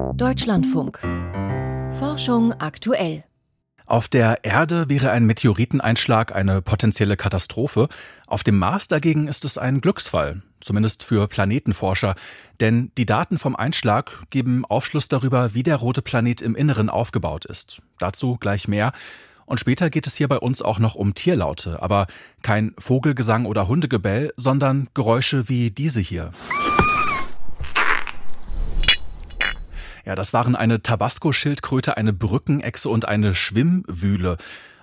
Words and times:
Deutschlandfunk. 0.00 0.98
Forschung 1.98 2.52
aktuell. 2.54 3.24
Auf 3.86 4.08
der 4.08 4.44
Erde 4.44 4.88
wäre 4.88 5.10
ein 5.10 5.26
Meteoriteneinschlag 5.26 6.34
eine 6.34 6.62
potenzielle 6.62 7.16
Katastrophe. 7.16 7.88
Auf 8.26 8.42
dem 8.42 8.58
Mars 8.58 8.88
dagegen 8.88 9.28
ist 9.28 9.44
es 9.44 9.58
ein 9.58 9.80
Glücksfall, 9.80 10.42
zumindest 10.60 11.02
für 11.02 11.28
Planetenforscher. 11.28 12.14
Denn 12.60 12.92
die 12.96 13.06
Daten 13.06 13.38
vom 13.38 13.54
Einschlag 13.54 14.10
geben 14.30 14.64
Aufschluss 14.64 15.08
darüber, 15.08 15.54
wie 15.54 15.62
der 15.62 15.76
rote 15.76 16.02
Planet 16.02 16.40
im 16.40 16.54
Inneren 16.54 16.88
aufgebaut 16.88 17.44
ist. 17.44 17.82
Dazu 17.98 18.36
gleich 18.36 18.68
mehr. 18.68 18.92
Und 19.44 19.60
später 19.60 19.90
geht 19.90 20.06
es 20.06 20.16
hier 20.16 20.28
bei 20.28 20.38
uns 20.38 20.62
auch 20.62 20.78
noch 20.78 20.94
um 20.94 21.14
Tierlaute, 21.14 21.82
aber 21.82 22.06
kein 22.42 22.72
Vogelgesang 22.78 23.46
oder 23.46 23.68
Hundegebell, 23.68 24.32
sondern 24.36 24.88
Geräusche 24.94 25.48
wie 25.48 25.70
diese 25.70 26.00
hier. 26.00 26.30
Ja, 30.10 30.16
das 30.16 30.32
waren 30.32 30.56
eine 30.56 30.82
Tabasco-Schildkröte, 30.82 31.96
eine 31.96 32.12
Brückenechse 32.12 32.88
und 32.88 33.06
eine 33.06 33.32
Schwimmwühle. 33.32 34.38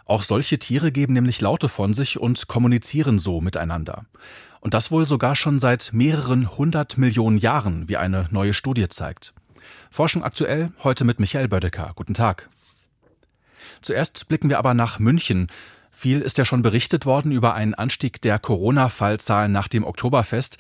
Auch 0.06 0.24
solche 0.24 0.58
Tiere 0.58 0.94
geben 0.94 1.12
nämlich 1.12 1.42
Laute 1.42 1.68
von 1.68 1.94
sich 1.94 2.18
und 2.18 2.48
kommunizieren 2.48 3.20
so 3.20 3.42
miteinander. 3.42 4.06
Und 4.62 4.74
das 4.74 4.90
wohl 4.90 5.06
sogar 5.06 5.36
schon 5.36 5.60
seit 5.60 5.90
mehreren 5.92 6.58
hundert 6.58 6.98
Millionen 6.98 7.38
Jahren, 7.38 7.90
wie 7.90 7.98
eine 7.98 8.30
neue 8.32 8.54
Studie 8.54 8.88
zeigt. 8.88 9.34
Forschung 9.92 10.24
aktuell, 10.24 10.72
heute 10.82 11.04
mit 11.04 11.20
Michael 11.20 11.50
Bödecker. 11.50 11.92
Guten 11.96 12.14
Tag. 12.14 12.50
Zuerst 13.82 14.30
blicken 14.30 14.48
wir 14.48 14.60
aber 14.60 14.74
nach 14.74 14.98
München. 14.98 15.48
Viel 15.92 16.22
ist 16.22 16.38
ja 16.38 16.46
schon 16.46 16.62
berichtet 16.62 17.06
worden 17.06 17.34
über 17.34 17.54
einen 17.54 17.74
Anstieg 17.74 18.22
der 18.22 18.40
Corona-Fallzahlen 18.40 19.52
nach 19.52 19.68
dem 19.68 19.84
Oktoberfest. 19.84 20.58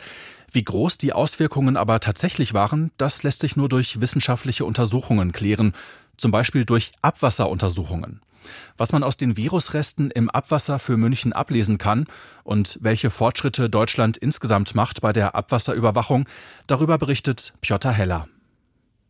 Wie 0.51 0.63
groß 0.63 0.97
die 0.97 1.13
Auswirkungen 1.13 1.77
aber 1.77 1.99
tatsächlich 1.99 2.53
waren, 2.53 2.91
das 2.97 3.23
lässt 3.23 3.41
sich 3.41 3.55
nur 3.55 3.69
durch 3.69 3.99
wissenschaftliche 3.99 4.65
Untersuchungen 4.65 5.33
klären, 5.33 5.73
zum 6.15 6.31
Beispiel 6.31 6.65
durch 6.65 6.91
Abwasseruntersuchungen. 7.01 8.21
Was 8.77 8.93
man 8.93 9.03
aus 9.03 9.17
den 9.17 9.35
Virusresten 9.35 10.09
im 10.09 10.29
Abwasser 10.29 10.79
für 10.79 10.95
München 10.95 11.33
ablesen 11.33 11.77
kann 11.77 12.05
und 12.43 12.77
welche 12.81 13.09
Fortschritte 13.09 13.69
Deutschland 13.69 14.17
insgesamt 14.17 14.73
macht 14.73 15.01
bei 15.01 15.11
der 15.11 15.35
Abwasserüberwachung, 15.35 16.29
darüber 16.65 16.97
berichtet 16.97 17.53
Piotr 17.59 17.91
Heller. 17.91 18.27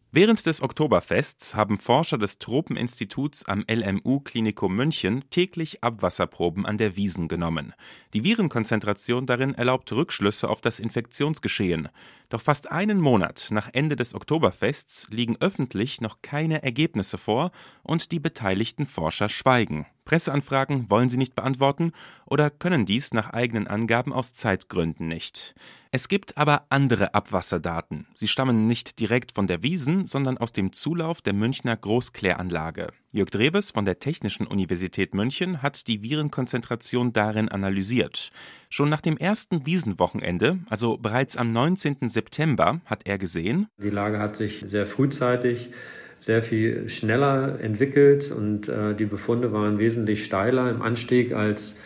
Während 0.09 0.45
des 0.45 0.61
Oktoberfests 0.61 1.53
haben 1.55 1.77
Forscher 1.77 2.17
des 2.17 2.39
Tropeninstituts 2.39 3.44
am 3.45 3.66
LMU 3.69 4.22
Klinikum 4.22 4.73
München 4.73 5.30
täglich 5.31 5.83
Abwasserproben 5.83 6.66
an 6.66 6.77
der 6.77 6.95
Wiesen 6.95 7.27
genommen. 7.27 7.73
Die 8.13 8.23
Virenkonzentration 8.23 9.25
darin 9.25 9.53
erlaubt 9.53 9.91
Rückschlüsse 9.91 10.47
auf 10.47 10.61
das 10.61 10.80
Infektionsgeschehen. 10.80 11.89
Doch 12.30 12.39
fast 12.39 12.72
einen 12.72 13.02
Monat 13.02 13.47
nach 13.52 13.69
Ende 13.73 13.97
des 13.97 14.16
Oktoberfests 14.16 15.08
liegen 15.09 15.35
öffentlich 15.41 16.00
noch 16.00 16.22
keine 16.22 16.63
Ergebnisse 16.63 17.17
vor 17.17 17.52
und 17.83 18.13
die 18.13 18.22
beteiligten 18.22 18.85
Forscher 18.85 19.28
schweigen. 19.28 19.88
Presseanfragen 20.08 20.89
wollen 20.89 21.09
sie 21.09 21.17
nicht 21.17 21.36
beantworten 21.36 21.91
oder 22.25 22.50
können 22.50 22.86
dies 22.86 23.13
nach 23.13 23.31
eigenen 23.31 23.67
Angaben 23.67 24.13
aus 24.13 24.33
Zeitgründen 24.33 25.09
nicht. 25.09 25.53
Es 25.91 26.08
gibt 26.08 26.38
aber 26.38 26.66
andere 26.69 27.13
Abwasserdaten. 27.13 28.08
Sie 28.16 28.30
stammen 28.30 28.67
nicht 28.67 29.00
direkt 29.02 29.33
von 29.33 29.47
der 29.47 29.63
Wiesen, 29.63 30.05
sondern 30.05 30.38
aus 30.38 30.53
dem 30.53 30.72
Zulauf 30.72 31.22
der 31.22 31.33
Münchner 31.33 31.75
Großkläranlage. 31.75 32.88
Jörg 33.11 33.30
Dreves 33.30 33.72
von 33.72 33.83
der 33.83 34.00
Technischen 34.00 34.47
Universität 34.47 35.13
München 35.13 35.61
hat 35.61 35.88
die 35.88 36.02
Virenkonzentration 36.02 37.11
darin 37.11 37.50
analysiert. 37.50 38.31
Schon 38.69 38.88
nach 38.89 39.02
dem 39.02 39.17
ersten 39.17 39.66
Wiesenwochenende, 39.66 40.59
also 40.69 40.97
bereits 40.97 41.35
am 41.35 41.52
19. 41.52 42.08
September, 42.08 42.80
hat 42.85 43.05
er 43.05 43.17
gesehen, 43.17 43.67
die 43.78 43.89
Lage 43.89 44.19
hat 44.19 44.38
sich 44.38 44.61
sehr 44.66 44.85
frühzeitig 44.85 45.72
sehr 46.20 46.42
viel 46.42 46.90
schneller 46.90 47.60
entwickelt 47.60 48.32
und 48.32 48.70
äh, 48.70 48.96
die 48.96 49.06
Befunde 49.06 49.54
waren 49.54 49.80
wesentlich 49.80 50.26
steiler 50.26 50.70
im 50.70 50.82
Anstieg, 50.82 51.34
als 51.34 51.78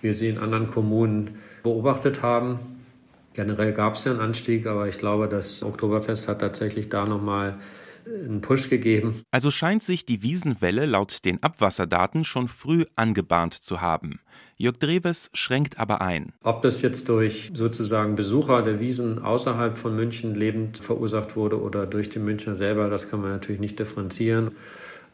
wir 0.00 0.14
sie 0.14 0.28
in 0.28 0.38
anderen 0.38 0.68
Kommunen 0.68 1.38
beobachtet 1.62 2.22
haben. 2.22 2.58
Generell 3.34 3.72
gab 3.72 3.94
es 3.94 4.04
ja 4.04 4.12
einen 4.12 4.20
Anstieg, 4.20 4.66
aber 4.66 4.88
ich 4.88 4.98
glaube, 4.98 5.28
das 5.28 5.62
Oktoberfest 5.62 6.28
hat 6.28 6.40
tatsächlich 6.40 6.88
da 6.88 7.04
nochmal 7.04 7.56
einen 8.24 8.40
Push 8.40 8.70
gegeben. 8.70 9.22
Also 9.30 9.50
scheint 9.50 9.82
sich 9.82 10.04
die 10.04 10.22
Wiesenwelle 10.22 10.86
laut 10.86 11.24
den 11.24 11.42
Abwasserdaten 11.42 12.24
schon 12.24 12.48
früh 12.48 12.84
angebahnt 12.96 13.54
zu 13.54 13.80
haben. 13.80 14.20
Jörg 14.56 14.76
Dreves 14.78 15.30
schränkt 15.32 15.78
aber 15.78 16.00
ein. 16.00 16.32
Ob 16.42 16.62
das 16.62 16.82
jetzt 16.82 17.08
durch 17.08 17.50
sozusagen 17.54 18.14
Besucher 18.14 18.62
der 18.62 18.80
Wiesen 18.80 19.18
außerhalb 19.18 19.78
von 19.78 19.96
München 19.96 20.34
lebend 20.34 20.78
verursacht 20.78 21.36
wurde 21.36 21.60
oder 21.60 21.86
durch 21.86 22.08
die 22.08 22.18
Münchner 22.18 22.54
selber, 22.54 22.90
das 22.90 23.08
kann 23.08 23.20
man 23.22 23.30
natürlich 23.30 23.60
nicht 23.60 23.78
differenzieren. 23.78 24.52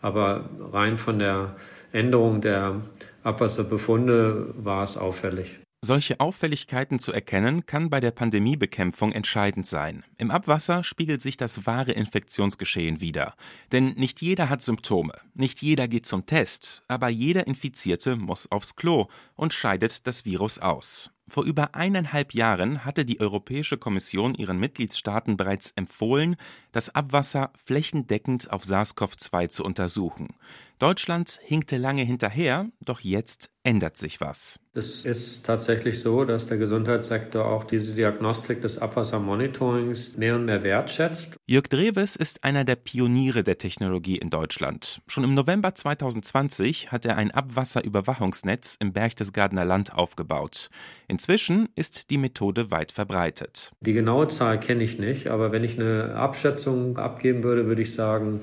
Aber 0.02 0.48
rein 0.72 0.98
von 0.98 1.18
der 1.18 1.56
Änderung 1.92 2.40
der 2.40 2.82
Abwasserbefunde 3.22 4.54
war 4.56 4.82
es 4.82 4.96
auffällig. 4.96 5.58
Solche 5.82 6.20
Auffälligkeiten 6.20 6.98
zu 6.98 7.12
erkennen, 7.12 7.66
kann 7.66 7.90
bei 7.90 8.00
der 8.00 8.10
Pandemiebekämpfung 8.10 9.12
entscheidend 9.12 9.66
sein. 9.66 10.04
Im 10.16 10.30
Abwasser 10.30 10.82
spiegelt 10.82 11.20
sich 11.20 11.36
das 11.36 11.66
wahre 11.66 11.92
Infektionsgeschehen 11.92 13.00
wider. 13.00 13.34
Denn 13.72 13.92
nicht 13.94 14.22
jeder 14.22 14.48
hat 14.48 14.62
Symptome, 14.62 15.12
nicht 15.34 15.62
jeder 15.62 15.86
geht 15.86 16.06
zum 16.06 16.26
Test, 16.26 16.82
aber 16.88 17.08
jeder 17.08 17.46
Infizierte 17.46 18.16
muss 18.16 18.50
aufs 18.50 18.74
Klo 18.74 19.06
und 19.34 19.52
scheidet 19.52 20.06
das 20.06 20.24
Virus 20.24 20.58
aus. 20.58 21.10
Vor 21.28 21.44
über 21.44 21.74
eineinhalb 21.74 22.34
Jahren 22.34 22.84
hatte 22.84 23.04
die 23.04 23.20
Europäische 23.20 23.78
Kommission 23.78 24.34
ihren 24.34 24.58
Mitgliedstaaten 24.60 25.36
bereits 25.36 25.72
empfohlen, 25.72 26.36
das 26.70 26.94
Abwasser 26.94 27.50
flächendeckend 27.64 28.52
auf 28.52 28.62
SARS-CoV-2 28.62 29.48
zu 29.48 29.64
untersuchen. 29.64 30.36
Deutschland 30.78 31.40
hinkte 31.42 31.78
lange 31.78 32.02
hinterher, 32.02 32.66
doch 32.84 33.00
jetzt 33.00 33.48
ändert 33.62 33.96
sich 33.96 34.20
was. 34.20 34.60
Es 34.74 35.06
ist 35.06 35.46
tatsächlich 35.46 36.00
so, 36.00 36.26
dass 36.26 36.44
der 36.44 36.58
Gesundheitssektor 36.58 37.46
auch 37.46 37.64
diese 37.64 37.94
Diagnostik 37.94 38.60
des 38.60 38.78
Abwassermonitorings 38.78 40.18
mehr 40.18 40.36
und 40.36 40.44
mehr 40.44 40.62
wertschätzt. 40.62 41.38
Jörg 41.46 41.68
Dreves 41.68 42.14
ist 42.14 42.44
einer 42.44 42.64
der 42.64 42.76
Pioniere 42.76 43.42
der 43.42 43.56
Technologie 43.56 44.18
in 44.18 44.28
Deutschland. 44.28 45.00
Schon 45.06 45.24
im 45.24 45.32
November 45.32 45.74
2020 45.74 46.92
hat 46.92 47.06
er 47.06 47.16
ein 47.16 47.30
Abwasserüberwachungsnetz 47.30 48.76
im 48.78 48.92
Berchtesgadener 48.92 49.64
Land 49.64 49.94
aufgebaut. 49.94 50.68
Inzwischen 51.08 51.70
ist 51.74 52.10
die 52.10 52.18
Methode 52.18 52.70
weit 52.70 52.92
verbreitet. 52.92 53.72
Die 53.80 53.94
genaue 53.94 54.28
Zahl 54.28 54.60
kenne 54.60 54.84
ich 54.84 54.98
nicht, 54.98 55.28
aber 55.28 55.52
wenn 55.52 55.64
ich 55.64 55.80
eine 55.80 56.16
Abschätzung 56.16 56.98
abgeben 56.98 57.42
würde, 57.42 57.66
würde 57.66 57.80
ich 57.80 57.94
sagen, 57.94 58.42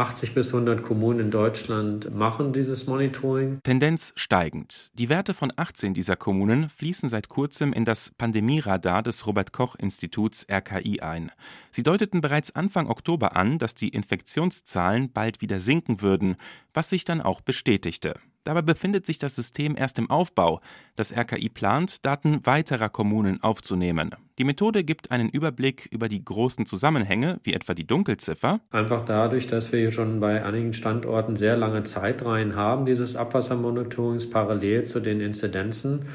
80 0.00 0.32
bis 0.32 0.54
100 0.54 0.82
Kommunen 0.82 1.20
in 1.20 1.30
Deutschland 1.30 2.14
machen 2.14 2.54
dieses 2.54 2.86
Monitoring. 2.86 3.60
Tendenz 3.62 4.14
steigend. 4.16 4.90
Die 4.94 5.10
Werte 5.10 5.34
von 5.34 5.52
18 5.54 5.92
dieser 5.92 6.16
Kommunen 6.16 6.70
fließen 6.70 7.10
seit 7.10 7.28
kurzem 7.28 7.74
in 7.74 7.84
das 7.84 8.10
Pandemieradar 8.16 9.02
des 9.02 9.26
Robert 9.26 9.52
Koch 9.52 9.76
Instituts 9.76 10.46
RKI 10.50 11.00
ein. 11.00 11.30
Sie 11.70 11.82
deuteten 11.82 12.22
bereits 12.22 12.54
Anfang 12.56 12.88
Oktober 12.88 13.36
an, 13.36 13.58
dass 13.58 13.74
die 13.74 13.90
Infektionszahlen 13.90 15.12
bald 15.12 15.42
wieder 15.42 15.60
sinken 15.60 16.00
würden, 16.00 16.36
was 16.72 16.88
sich 16.88 17.04
dann 17.04 17.20
auch 17.20 17.42
bestätigte. 17.42 18.14
Dabei 18.44 18.62
befindet 18.62 19.04
sich 19.04 19.18
das 19.18 19.34
System 19.36 19.76
erst 19.76 19.98
im 19.98 20.08
Aufbau. 20.08 20.60
Das 20.96 21.14
RKI 21.14 21.50
plant, 21.50 22.06
Daten 22.06 22.46
weiterer 22.46 22.88
Kommunen 22.88 23.42
aufzunehmen. 23.42 24.14
Die 24.38 24.44
Methode 24.44 24.82
gibt 24.82 25.10
einen 25.10 25.28
Überblick 25.28 25.86
über 25.90 26.08
die 26.08 26.24
großen 26.24 26.64
Zusammenhänge, 26.64 27.38
wie 27.42 27.52
etwa 27.52 27.74
die 27.74 27.86
Dunkelziffer. 27.86 28.60
Einfach 28.70 29.04
dadurch, 29.04 29.46
dass 29.46 29.72
wir 29.72 29.92
schon 29.92 30.20
bei 30.20 30.42
einigen 30.42 30.72
Standorten 30.72 31.36
sehr 31.36 31.58
lange 31.58 31.82
Zeitreihen 31.82 32.56
haben, 32.56 32.86
dieses 32.86 33.14
Abwassermonitorings 33.14 34.30
parallel 34.30 34.84
zu 34.84 35.00
den 35.00 35.20
Inzidenzen. 35.20 36.06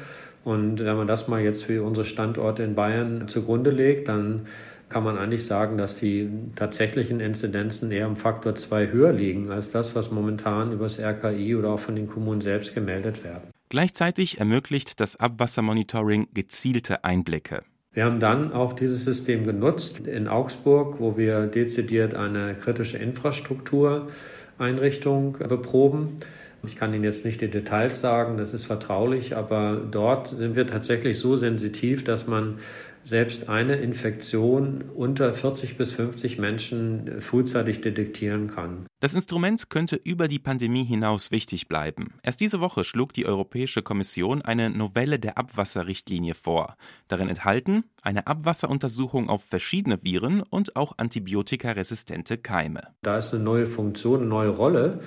Und 0.42 0.84
wenn 0.84 0.96
man 0.96 1.06
das 1.06 1.28
mal 1.28 1.40
jetzt 1.40 1.64
für 1.64 1.84
unsere 1.84 2.04
Standorte 2.04 2.64
in 2.64 2.74
Bayern 2.74 3.28
zugrunde 3.28 3.70
legt, 3.70 4.08
dann 4.08 4.46
kann 4.88 5.04
man 5.04 5.18
eigentlich 5.18 5.44
sagen, 5.44 5.76
dass 5.76 5.98
die 5.98 6.30
tatsächlichen 6.54 7.20
Inzidenzen 7.20 7.90
eher 7.90 8.08
um 8.08 8.16
Faktor 8.16 8.54
2 8.54 8.86
höher 8.88 9.12
liegen 9.12 9.50
als 9.50 9.70
das, 9.70 9.94
was 9.96 10.10
momentan 10.10 10.72
über 10.72 10.84
das 10.84 10.98
RKI 11.00 11.56
oder 11.56 11.70
auch 11.70 11.80
von 11.80 11.96
den 11.96 12.06
Kommunen 12.06 12.40
selbst 12.40 12.74
gemeldet 12.74 13.24
werden. 13.24 13.50
Gleichzeitig 13.68 14.38
ermöglicht 14.38 15.00
das 15.00 15.16
Abwassermonitoring 15.16 16.28
gezielte 16.32 17.02
Einblicke. 17.02 17.64
Wir 17.92 18.04
haben 18.04 18.20
dann 18.20 18.52
auch 18.52 18.74
dieses 18.74 19.04
System 19.04 19.44
genutzt 19.44 20.06
in 20.06 20.28
Augsburg, 20.28 21.00
wo 21.00 21.16
wir 21.16 21.46
dezidiert 21.46 22.14
eine 22.14 22.54
kritische 22.54 22.98
Infrastruktureinrichtung 22.98 25.32
beproben. 25.32 26.16
Ich 26.64 26.76
kann 26.76 26.92
Ihnen 26.92 27.04
jetzt 27.04 27.24
nicht 27.24 27.40
die 27.40 27.50
Details 27.50 28.00
sagen, 28.00 28.36
das 28.36 28.54
ist 28.54 28.64
vertraulich, 28.64 29.36
aber 29.36 29.76
dort 29.76 30.28
sind 30.28 30.56
wir 30.56 30.66
tatsächlich 30.66 31.18
so 31.18 31.36
sensitiv, 31.36 32.02
dass 32.04 32.26
man 32.26 32.58
selbst 33.06 33.48
eine 33.48 33.76
Infektion 33.76 34.82
unter 34.96 35.32
40 35.32 35.76
bis 35.76 35.92
50 35.92 36.38
Menschen 36.38 37.20
frühzeitig 37.20 37.80
detektieren 37.80 38.48
kann. 38.48 38.86
Das 38.98 39.14
Instrument 39.14 39.70
könnte 39.70 39.94
über 39.94 40.26
die 40.26 40.40
Pandemie 40.40 40.82
hinaus 40.82 41.30
wichtig 41.30 41.68
bleiben. 41.68 42.14
Erst 42.24 42.40
diese 42.40 42.58
Woche 42.58 42.82
schlug 42.82 43.12
die 43.12 43.24
Europäische 43.24 43.82
Kommission 43.82 44.42
eine 44.42 44.70
Novelle 44.70 45.20
der 45.20 45.38
Abwasserrichtlinie 45.38 46.34
vor. 46.34 46.76
Darin 47.06 47.28
enthalten 47.28 47.84
eine 48.02 48.26
Abwasseruntersuchung 48.26 49.28
auf 49.28 49.44
verschiedene 49.44 50.02
Viren 50.02 50.42
und 50.42 50.74
auch 50.74 50.98
antibiotikaresistente 50.98 52.38
Keime. 52.38 52.88
Da 53.02 53.18
ist 53.18 53.32
eine 53.32 53.44
neue 53.44 53.68
Funktion, 53.68 54.22
eine 54.22 54.28
neue 54.28 54.48
Rolle 54.48 55.00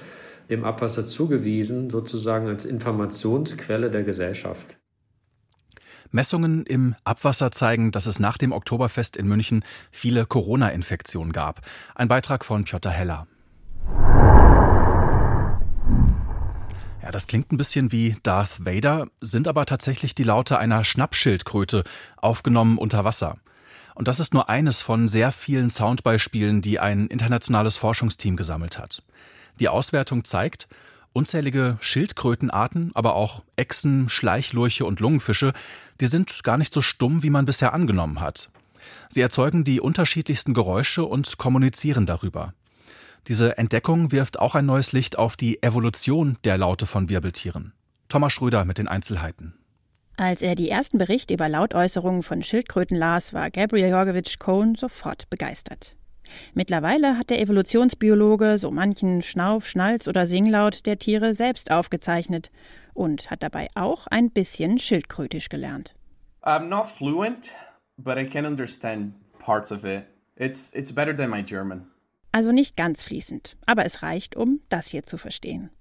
dem 0.49 0.63
Abwasser 0.63 1.05
zugewiesen, 1.05 1.89
sozusagen 1.89 2.47
als 2.47 2.65
Informationsquelle 2.65 3.89
der 3.89 4.03
Gesellschaft. 4.03 4.77
Messungen 6.11 6.65
im 6.65 6.95
Abwasser 7.03 7.51
zeigen, 7.51 7.91
dass 7.91 8.07
es 8.07 8.19
nach 8.19 8.37
dem 8.37 8.51
Oktoberfest 8.51 9.15
in 9.15 9.27
München 9.27 9.63
viele 9.91 10.25
Corona-Infektionen 10.25 11.31
gab. 11.31 11.61
Ein 11.93 12.07
Beitrag 12.07 12.43
von 12.45 12.63
Piotr 12.63 12.89
Heller. 12.89 13.27
Ja, 17.01 17.11
das 17.11 17.27
klingt 17.27 17.51
ein 17.51 17.57
bisschen 17.57 17.91
wie 17.91 18.15
Darth 18.23 18.65
Vader, 18.65 19.07
sind 19.21 19.47
aber 19.47 19.65
tatsächlich 19.65 20.15
die 20.15 20.23
Laute 20.23 20.57
einer 20.57 20.83
Schnappschildkröte, 20.83 21.83
aufgenommen 22.17 22.77
unter 22.77 23.03
Wasser. 23.03 23.37
Und 23.95 24.07
das 24.07 24.19
ist 24.19 24.33
nur 24.33 24.49
eines 24.49 24.81
von 24.81 25.07
sehr 25.07 25.31
vielen 25.31 25.69
Soundbeispielen, 25.69 26.61
die 26.61 26.79
ein 26.79 27.07
internationales 27.07 27.77
Forschungsteam 27.77 28.35
gesammelt 28.35 28.79
hat. 28.79 29.03
Die 29.59 29.69
Auswertung 29.69 30.23
zeigt, 30.23 30.67
unzählige 31.13 31.77
Schildkrötenarten, 31.81 32.91
aber 32.93 33.15
auch 33.15 33.43
Echsen, 33.55 34.09
Schleichlurche 34.09 34.85
und 34.85 34.99
Lungenfische 34.99 35.53
die 35.99 36.07
sind 36.07 36.43
gar 36.43 36.57
nicht 36.57 36.73
so 36.73 36.81
stumm, 36.81 37.23
wie 37.23 37.29
man 37.29 37.45
bisher 37.45 37.73
angenommen 37.73 38.21
hat. 38.21 38.49
Sie 39.09 39.21
erzeugen 39.21 39.63
die 39.63 39.81
unterschiedlichsten 39.81 40.53
Geräusche 40.53 41.05
und 41.05 41.37
kommunizieren 41.37 42.05
darüber. 42.05 42.53
Diese 43.27 43.57
Entdeckung 43.57 44.11
wirft 44.11 44.39
auch 44.39 44.55
ein 44.55 44.65
neues 44.65 44.91
Licht 44.93 45.17
auf 45.17 45.35
die 45.35 45.61
Evolution 45.61 46.37
der 46.43 46.57
Laute 46.57 46.85
von 46.85 47.09
Wirbeltieren. 47.09 47.73
Thomas 48.07 48.33
Schröder 48.33 48.65
mit 48.65 48.77
den 48.77 48.87
Einzelheiten. 48.87 49.53
Als 50.15 50.41
er 50.41 50.55
die 50.55 50.69
ersten 50.69 50.97
Berichte 50.97 51.33
über 51.33 51.47
Lautäußerungen 51.47 52.23
von 52.23 52.43
Schildkröten 52.43 52.97
las, 52.97 53.33
war 53.33 53.51
Gabriel 53.51 53.89
Jorgevich 53.89 54.39
Cohn 54.39 54.75
sofort 54.75 55.29
begeistert. 55.29 55.95
Mittlerweile 56.53 57.17
hat 57.17 57.29
der 57.29 57.39
Evolutionsbiologe 57.41 58.57
so 58.57 58.71
manchen 58.71 59.21
Schnauf, 59.21 59.67
Schnalz 59.67 60.07
oder 60.07 60.25
Singlaut 60.25 60.85
der 60.85 60.99
Tiere 60.99 61.33
selbst 61.33 61.71
aufgezeichnet 61.71 62.51
und 62.93 63.31
hat 63.31 63.43
dabei 63.43 63.67
auch 63.75 64.07
ein 64.07 64.31
bisschen 64.31 64.79
Schildkrötisch 64.79 65.49
gelernt. 65.49 65.95
I'm 66.41 66.67
not 66.67 66.87
fluent, 66.87 67.51
but 67.97 68.17
I 68.17 68.25
can 68.25 68.45
understand 68.45 69.13
parts 69.39 69.71
of 69.71 69.83
it. 69.83 70.03
It's, 70.35 70.71
it's 70.73 70.93
better 70.93 71.15
than 71.15 71.29
my 71.29 71.43
German. 71.43 71.87
Also 72.31 72.51
nicht 72.51 72.77
ganz 72.77 73.03
fließend, 73.03 73.57
aber 73.65 73.85
es 73.85 74.03
reicht, 74.03 74.35
um 74.35 74.61
das 74.69 74.87
hier 74.87 75.03
zu 75.03 75.17
verstehen. 75.17 75.71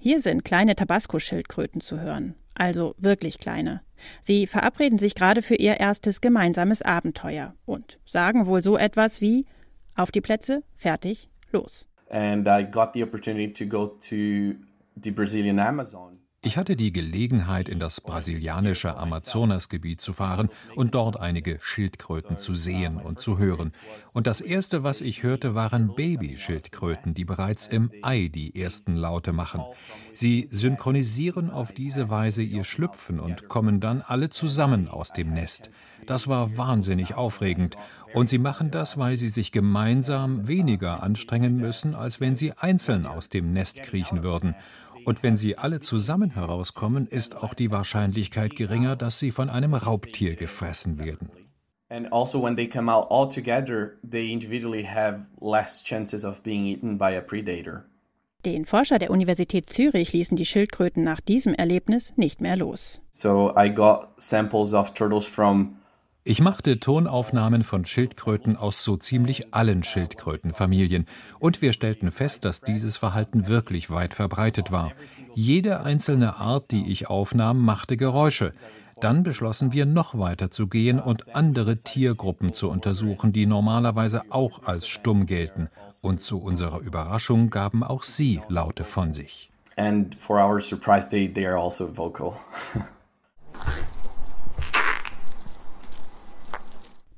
Hier 0.00 0.20
sind 0.20 0.44
kleine 0.44 0.76
Tabasco-Schildkröten 0.76 1.80
zu 1.80 1.98
hören, 1.98 2.36
also 2.56 2.94
wirklich 2.98 3.38
kleine. 3.38 3.82
Sie 4.20 4.46
verabreden 4.46 4.98
sich 4.98 5.14
gerade 5.14 5.42
für 5.42 5.54
ihr 5.54 5.80
erstes 5.80 6.20
gemeinsames 6.20 6.82
Abenteuer 6.82 7.54
und 7.64 7.98
sagen 8.04 8.46
wohl 8.46 8.62
so 8.62 8.76
etwas 8.76 9.20
wie 9.20 9.46
auf 9.94 10.10
die 10.10 10.20
Plätze, 10.20 10.62
fertig, 10.76 11.28
los 11.52 11.86
and 12.10 12.46
I 12.48 12.62
got 12.62 12.92
the 12.92 13.02
opportunity 13.02 13.52
to 13.52 13.64
go 13.64 13.86
to 13.86 14.56
the 14.96 15.10
Brazilian 15.10 15.58
Amazon. 15.58 16.18
Ich 16.46 16.56
hatte 16.56 16.76
die 16.76 16.92
Gelegenheit, 16.92 17.68
in 17.68 17.80
das 17.80 18.00
brasilianische 18.00 18.96
Amazonasgebiet 18.96 20.00
zu 20.00 20.12
fahren 20.12 20.48
und 20.76 20.94
dort 20.94 21.18
einige 21.18 21.58
Schildkröten 21.60 22.36
zu 22.36 22.54
sehen 22.54 22.98
und 22.98 23.18
zu 23.18 23.38
hören. 23.38 23.72
Und 24.12 24.28
das 24.28 24.42
Erste, 24.42 24.84
was 24.84 25.00
ich 25.00 25.24
hörte, 25.24 25.56
waren 25.56 25.96
Babyschildkröten, 25.96 27.14
die 27.14 27.24
bereits 27.24 27.66
im 27.66 27.90
Ei 28.02 28.30
die 28.32 28.62
ersten 28.62 28.94
Laute 28.94 29.32
machen. 29.32 29.62
Sie 30.14 30.46
synchronisieren 30.52 31.50
auf 31.50 31.72
diese 31.72 32.10
Weise 32.10 32.44
ihr 32.44 32.62
Schlüpfen 32.62 33.18
und 33.18 33.48
kommen 33.48 33.80
dann 33.80 34.00
alle 34.00 34.30
zusammen 34.30 34.86
aus 34.86 35.12
dem 35.12 35.32
Nest. 35.32 35.70
Das 36.06 36.28
war 36.28 36.56
wahnsinnig 36.56 37.14
aufregend. 37.14 37.76
Und 38.14 38.30
sie 38.30 38.38
machen 38.38 38.70
das, 38.70 38.96
weil 38.96 39.18
sie 39.18 39.28
sich 39.28 39.52
gemeinsam 39.52 40.46
weniger 40.46 41.02
anstrengen 41.02 41.56
müssen, 41.56 41.94
als 41.94 42.20
wenn 42.20 42.34
sie 42.34 42.52
einzeln 42.52 43.04
aus 43.04 43.28
dem 43.28 43.52
Nest 43.52 43.82
kriechen 43.82 44.22
würden. 44.22 44.54
Und 45.06 45.22
wenn 45.22 45.36
sie 45.36 45.56
alle 45.56 45.78
zusammen 45.78 46.30
herauskommen, 46.30 47.06
ist 47.06 47.36
auch 47.36 47.54
die 47.54 47.70
Wahrscheinlichkeit 47.70 48.56
geringer, 48.56 48.96
dass 48.96 49.20
sie 49.20 49.30
von 49.30 49.48
einem 49.48 49.74
Raubtier 49.74 50.34
gefressen 50.34 50.98
werden. 50.98 51.30
And 51.88 52.12
also 52.12 52.42
when 52.42 52.56
they 52.56 52.68
come 52.68 52.92
out 52.92 53.06
all 53.08 53.28
together, 53.28 53.92
they 54.02 54.32
individually 54.32 54.84
have 54.84 55.26
less 55.40 55.84
chances 55.84 56.24
of 56.24 56.42
being 56.42 56.66
eaten 56.66 56.98
by 56.98 57.16
a 57.16 57.20
predator. 57.20 57.84
Den 58.44 58.64
Forscher 58.64 58.98
der 58.98 59.12
Universität 59.12 59.70
Zürich 59.70 60.12
ließen 60.12 60.36
die 60.36 60.44
Schildkröten 60.44 61.04
nach 61.04 61.20
diesem 61.20 61.54
Erlebnis 61.54 62.12
nicht 62.16 62.40
mehr 62.40 62.56
los. 62.56 63.00
So 63.12 63.54
I 63.56 63.72
got 63.72 64.08
samples 64.16 64.74
of 64.74 64.92
turtles 64.94 65.24
from 65.24 65.76
ich 66.28 66.40
machte 66.40 66.80
Tonaufnahmen 66.80 67.62
von 67.62 67.84
Schildkröten 67.84 68.56
aus 68.56 68.82
so 68.82 68.96
ziemlich 68.96 69.54
allen 69.54 69.84
Schildkrötenfamilien 69.84 71.06
und 71.38 71.62
wir 71.62 71.72
stellten 71.72 72.10
fest, 72.10 72.44
dass 72.44 72.62
dieses 72.62 72.96
Verhalten 72.96 73.46
wirklich 73.46 73.90
weit 73.90 74.12
verbreitet 74.12 74.72
war. 74.72 74.90
Jede 75.34 75.82
einzelne 75.82 76.34
Art, 76.34 76.72
die 76.72 76.90
ich 76.90 77.08
aufnahm, 77.08 77.60
machte 77.60 77.96
Geräusche. 77.96 78.52
Dann 79.00 79.22
beschlossen 79.22 79.72
wir, 79.72 79.86
noch 79.86 80.18
weiter 80.18 80.50
zu 80.50 80.66
gehen 80.66 80.98
und 80.98 81.36
andere 81.36 81.76
Tiergruppen 81.76 82.52
zu 82.52 82.70
untersuchen, 82.70 83.32
die 83.32 83.46
normalerweise 83.46 84.22
auch 84.30 84.64
als 84.64 84.88
stumm 84.88 85.26
gelten. 85.26 85.68
Und 86.02 86.22
zu 86.22 86.42
unserer 86.42 86.80
Überraschung 86.80 87.50
gaben 87.50 87.84
auch 87.84 88.02
sie 88.02 88.40
Laute 88.48 88.82
von 88.82 89.12
sich. 89.12 89.48
And 89.76 90.16
for 90.16 90.44
our 90.44 90.60
surprise, 90.60 91.08
they, 91.08 91.32
they 91.32 91.46
are 91.46 91.56
also 91.56 91.96
vocal. 91.96 92.32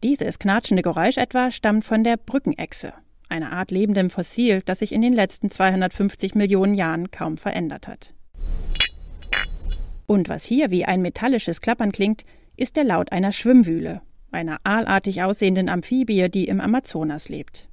Dieses 0.04 0.38
knatschende 0.38 0.82
Geräusch 0.82 1.16
etwa 1.16 1.50
stammt 1.50 1.84
von 1.84 2.04
der 2.04 2.16
Brückenechse, 2.16 2.92
einer 3.28 3.52
Art 3.52 3.72
lebendem 3.72 4.10
Fossil, 4.10 4.62
das 4.64 4.78
sich 4.78 4.92
in 4.92 5.02
den 5.02 5.12
letzten 5.12 5.50
250 5.50 6.36
Millionen 6.36 6.74
Jahren 6.74 7.10
kaum 7.10 7.36
verändert 7.36 7.88
hat. 7.88 8.14
Und 10.06 10.28
was 10.28 10.44
hier 10.44 10.70
wie 10.70 10.84
ein 10.84 11.02
metallisches 11.02 11.60
Klappern 11.60 11.90
klingt, 11.90 12.24
ist 12.56 12.76
der 12.76 12.84
Laut 12.84 13.10
einer 13.10 13.32
Schwimmwühle, 13.32 14.00
einer 14.30 14.58
aalartig 14.62 15.22
aussehenden 15.24 15.68
Amphibie, 15.68 16.28
die 16.28 16.46
im 16.46 16.60
Amazonas 16.60 17.28
lebt. 17.28 17.68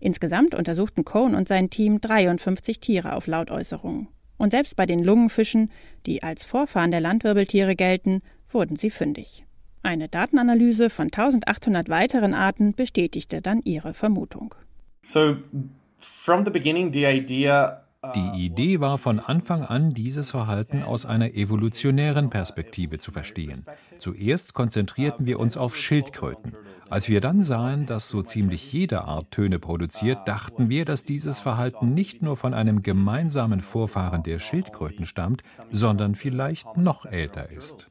Insgesamt 0.00 0.54
untersuchten 0.54 1.04
Cohn 1.04 1.34
und 1.34 1.48
sein 1.48 1.68
Team 1.68 2.00
53 2.00 2.80
Tiere 2.80 3.14
auf 3.14 3.26
Lautäußerungen. 3.26 4.08
Und 4.38 4.52
selbst 4.52 4.74
bei 4.74 4.86
den 4.86 5.04
Lungenfischen, 5.04 5.70
die 6.06 6.22
als 6.22 6.44
Vorfahren 6.44 6.90
der 6.90 7.00
Landwirbeltiere 7.00 7.76
gelten, 7.76 8.22
wurden 8.50 8.76
sie 8.76 8.90
fündig. 8.90 9.44
Eine 9.84 10.08
Datenanalyse 10.08 10.90
von 10.90 11.06
1800 11.06 11.88
weiteren 11.88 12.34
Arten 12.34 12.74
bestätigte 12.74 13.42
dann 13.42 13.60
ihre 13.64 13.94
Vermutung. 13.94 14.54
So, 15.02 15.36
from 15.98 16.44
the 16.44 16.52
beginning, 16.52 16.92
the 16.92 17.04
idea 17.04 17.82
uh, 18.04 18.12
die 18.14 18.44
Idee 18.44 18.78
war 18.78 18.96
von 18.96 19.18
Anfang 19.18 19.64
an, 19.64 19.92
dieses 19.92 20.30
Verhalten 20.30 20.84
aus 20.84 21.04
einer 21.04 21.34
evolutionären 21.34 22.30
Perspektive 22.30 22.98
zu 22.98 23.10
verstehen. 23.10 23.64
Zuerst 23.98 24.54
konzentrierten 24.54 25.26
wir 25.26 25.40
uns 25.40 25.56
auf 25.56 25.76
Schildkröten. 25.76 26.54
Als 26.88 27.08
wir 27.08 27.20
dann 27.20 27.42
sahen, 27.42 27.86
dass 27.86 28.08
so 28.08 28.22
ziemlich 28.22 28.72
jede 28.72 29.04
Art 29.04 29.32
Töne 29.32 29.58
produziert, 29.58 30.28
dachten 30.28 30.68
wir, 30.68 30.84
dass 30.84 31.04
dieses 31.04 31.40
Verhalten 31.40 31.94
nicht 31.94 32.22
nur 32.22 32.36
von 32.36 32.54
einem 32.54 32.82
gemeinsamen 32.82 33.62
Vorfahren 33.62 34.22
der 34.22 34.38
Schildkröten 34.38 35.06
stammt, 35.06 35.42
sondern 35.70 36.14
vielleicht 36.14 36.76
noch 36.76 37.06
älter 37.06 37.50
ist 37.50 37.88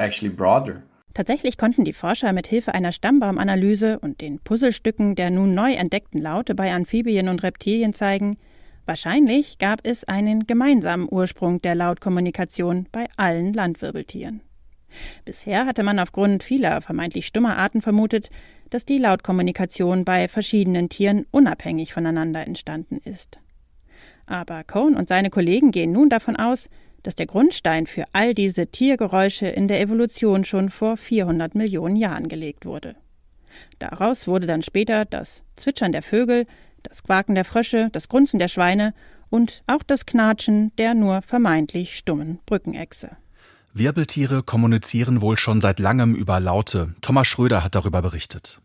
actually 0.00 0.32
broader. 0.32 0.82
Tatsächlich 1.14 1.58
konnten 1.58 1.84
die 1.84 1.92
Forscher 1.92 2.32
mit 2.32 2.46
Hilfe 2.46 2.72
einer 2.72 2.92
Stammbaumanalyse 2.92 3.98
und 3.98 4.20
den 4.20 4.38
Puzzlestücken 4.38 5.16
der 5.16 5.30
nun 5.30 5.54
neu 5.54 5.72
entdeckten 5.72 6.20
Laute 6.20 6.54
bei 6.54 6.72
Amphibien 6.72 7.28
und 7.28 7.42
Reptilien 7.42 7.92
zeigen, 7.92 8.36
wahrscheinlich 8.86 9.58
gab 9.58 9.80
es 9.82 10.04
einen 10.04 10.46
gemeinsamen 10.46 11.08
Ursprung 11.10 11.60
der 11.62 11.74
Lautkommunikation 11.74 12.86
bei 12.92 13.06
allen 13.16 13.52
Landwirbeltieren. 13.52 14.40
Bisher 15.24 15.66
hatte 15.66 15.82
man 15.82 15.98
aufgrund 15.98 16.42
vieler 16.42 16.80
vermeintlich 16.80 17.26
stummer 17.26 17.56
Arten 17.56 17.82
vermutet, 17.82 18.30
dass 18.70 18.84
die 18.84 18.98
Lautkommunikation 18.98 20.04
bei 20.04 20.28
verschiedenen 20.28 20.88
Tieren 20.88 21.26
unabhängig 21.30 21.92
voneinander 21.92 22.46
entstanden 22.46 22.98
ist. 23.04 23.40
Aber 24.26 24.62
Cohn 24.62 24.94
und 24.94 25.08
seine 25.08 25.30
Kollegen 25.30 25.72
gehen 25.72 25.90
nun 25.90 26.08
davon 26.08 26.36
aus, 26.36 26.68
dass 27.02 27.14
der 27.16 27.26
Grundstein 27.26 27.86
für 27.86 28.04
all 28.12 28.34
diese 28.34 28.66
Tiergeräusche 28.66 29.46
in 29.46 29.68
der 29.68 29.80
Evolution 29.80 30.44
schon 30.44 30.70
vor 30.70 30.96
400 30.96 31.54
Millionen 31.54 31.96
Jahren 31.96 32.28
gelegt 32.28 32.66
wurde. 32.66 32.96
Daraus 33.78 34.26
wurde 34.26 34.46
dann 34.46 34.62
später 34.62 35.04
das 35.04 35.42
Zwitschern 35.56 35.92
der 35.92 36.02
Vögel, 36.02 36.46
das 36.82 37.02
Quaken 37.02 37.34
der 37.34 37.44
Frösche, 37.44 37.88
das 37.92 38.08
Grunzen 38.08 38.38
der 38.38 38.48
Schweine 38.48 38.94
und 39.28 39.62
auch 39.66 39.82
das 39.82 40.06
Knatschen 40.06 40.72
der 40.76 40.94
nur 40.94 41.22
vermeintlich 41.22 41.96
stummen 41.96 42.40
Brückenechse. 42.46 43.16
Wirbeltiere 43.72 44.42
kommunizieren 44.42 45.20
wohl 45.20 45.36
schon 45.36 45.60
seit 45.60 45.78
langem 45.78 46.14
über 46.14 46.40
Laute. 46.40 46.94
Thomas 47.02 47.28
Schröder 47.28 47.62
hat 47.62 47.76
darüber 47.76 48.02
berichtet. 48.02 48.60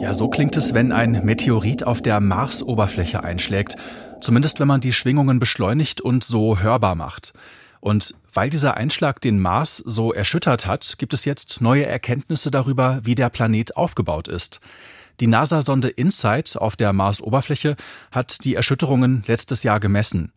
Ja, 0.00 0.14
so 0.14 0.28
klingt 0.28 0.56
es, 0.56 0.72
wenn 0.72 0.92
ein 0.92 1.20
Meteorit 1.24 1.86
auf 1.86 2.00
der 2.00 2.20
Marsoberfläche 2.20 3.22
einschlägt. 3.22 3.76
Zumindest 4.20 4.60
wenn 4.60 4.68
man 4.68 4.80
die 4.80 4.92
Schwingungen 4.92 5.38
beschleunigt 5.38 6.00
und 6.00 6.24
so 6.24 6.58
hörbar 6.58 6.94
macht. 6.94 7.32
Und 7.80 8.14
weil 8.32 8.50
dieser 8.50 8.76
Einschlag 8.76 9.20
den 9.20 9.40
Mars 9.40 9.78
so 9.78 10.12
erschüttert 10.12 10.66
hat, 10.66 10.96
gibt 10.98 11.14
es 11.14 11.24
jetzt 11.24 11.60
neue 11.60 11.86
Erkenntnisse 11.86 12.50
darüber, 12.50 13.00
wie 13.02 13.14
der 13.14 13.30
Planet 13.30 13.76
aufgebaut 13.76 14.28
ist. 14.28 14.60
Die 15.20 15.26
NASA-Sonde 15.26 15.88
InSight 15.88 16.56
auf 16.56 16.76
der 16.76 16.92
Marsoberfläche 16.92 17.76
hat 18.10 18.44
die 18.44 18.54
Erschütterungen 18.54 19.22
letztes 19.26 19.62
Jahr 19.62 19.80
gemessen. 19.80 20.32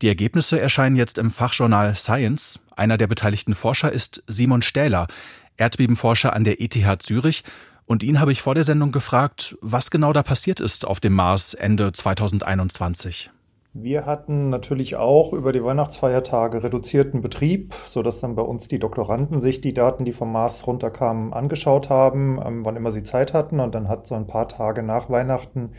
Die 0.00 0.08
Ergebnisse 0.08 0.60
erscheinen 0.60 0.96
jetzt 0.96 1.18
im 1.18 1.30
Fachjournal 1.30 1.94
Science. 1.94 2.58
Einer 2.76 2.96
der 2.96 3.06
beteiligten 3.06 3.54
Forscher 3.54 3.92
ist 3.92 4.22
Simon 4.26 4.62
Stähler, 4.62 5.06
Erdbebenforscher 5.56 6.32
an 6.32 6.44
der 6.44 6.60
ETH 6.60 7.02
Zürich. 7.02 7.44
Und 7.86 8.02
ihn 8.02 8.20
habe 8.20 8.32
ich 8.32 8.42
vor 8.42 8.54
der 8.54 8.64
Sendung 8.64 8.92
gefragt, 8.92 9.56
was 9.60 9.90
genau 9.90 10.12
da 10.12 10.22
passiert 10.22 10.60
ist 10.60 10.86
auf 10.86 11.00
dem 11.00 11.12
Mars 11.12 11.54
Ende 11.54 11.92
2021. 11.92 13.30
Wir 13.74 14.04
hatten 14.04 14.50
natürlich 14.50 14.96
auch 14.96 15.32
über 15.32 15.50
die 15.50 15.64
Weihnachtsfeiertage 15.64 16.62
reduzierten 16.62 17.22
Betrieb, 17.22 17.74
sodass 17.88 18.20
dann 18.20 18.34
bei 18.34 18.42
uns 18.42 18.68
die 18.68 18.78
Doktoranden 18.78 19.40
sich 19.40 19.62
die 19.62 19.72
Daten, 19.72 20.04
die 20.04 20.12
vom 20.12 20.30
Mars 20.30 20.66
runterkamen, 20.66 21.32
angeschaut 21.32 21.88
haben, 21.88 22.38
ähm, 22.44 22.66
wann 22.66 22.76
immer 22.76 22.92
sie 22.92 23.02
Zeit 23.02 23.32
hatten. 23.32 23.60
Und 23.60 23.74
dann 23.74 23.88
hat 23.88 24.06
so 24.06 24.14
ein 24.14 24.26
paar 24.26 24.46
Tage 24.46 24.82
nach 24.82 25.08
Weihnachten 25.08 25.70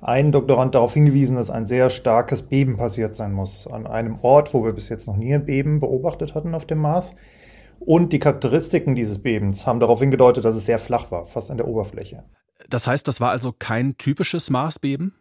ein 0.00 0.30
Doktorand 0.30 0.76
darauf 0.76 0.94
hingewiesen, 0.94 1.36
dass 1.36 1.50
ein 1.50 1.66
sehr 1.66 1.90
starkes 1.90 2.44
Beben 2.44 2.76
passiert 2.76 3.16
sein 3.16 3.32
muss. 3.32 3.66
An 3.66 3.88
einem 3.88 4.18
Ort, 4.22 4.54
wo 4.54 4.64
wir 4.64 4.72
bis 4.72 4.88
jetzt 4.88 5.08
noch 5.08 5.16
nie 5.16 5.34
ein 5.34 5.44
Beben 5.44 5.80
beobachtet 5.80 6.36
hatten 6.36 6.54
auf 6.54 6.66
dem 6.66 6.78
Mars. 6.78 7.14
Und 7.84 8.12
die 8.12 8.18
Charakteristiken 8.18 8.94
dieses 8.94 9.22
Bebens 9.22 9.66
haben 9.66 9.80
darauf 9.80 10.00
hingedeutet, 10.00 10.44
dass 10.44 10.56
es 10.56 10.66
sehr 10.66 10.78
flach 10.78 11.10
war, 11.10 11.26
fast 11.26 11.50
an 11.50 11.56
der 11.56 11.66
Oberfläche. 11.66 12.24
Das 12.68 12.86
heißt, 12.86 13.06
das 13.08 13.20
war 13.20 13.30
also 13.30 13.52
kein 13.52 13.98
typisches 13.98 14.50
Marsbeben? 14.50 15.14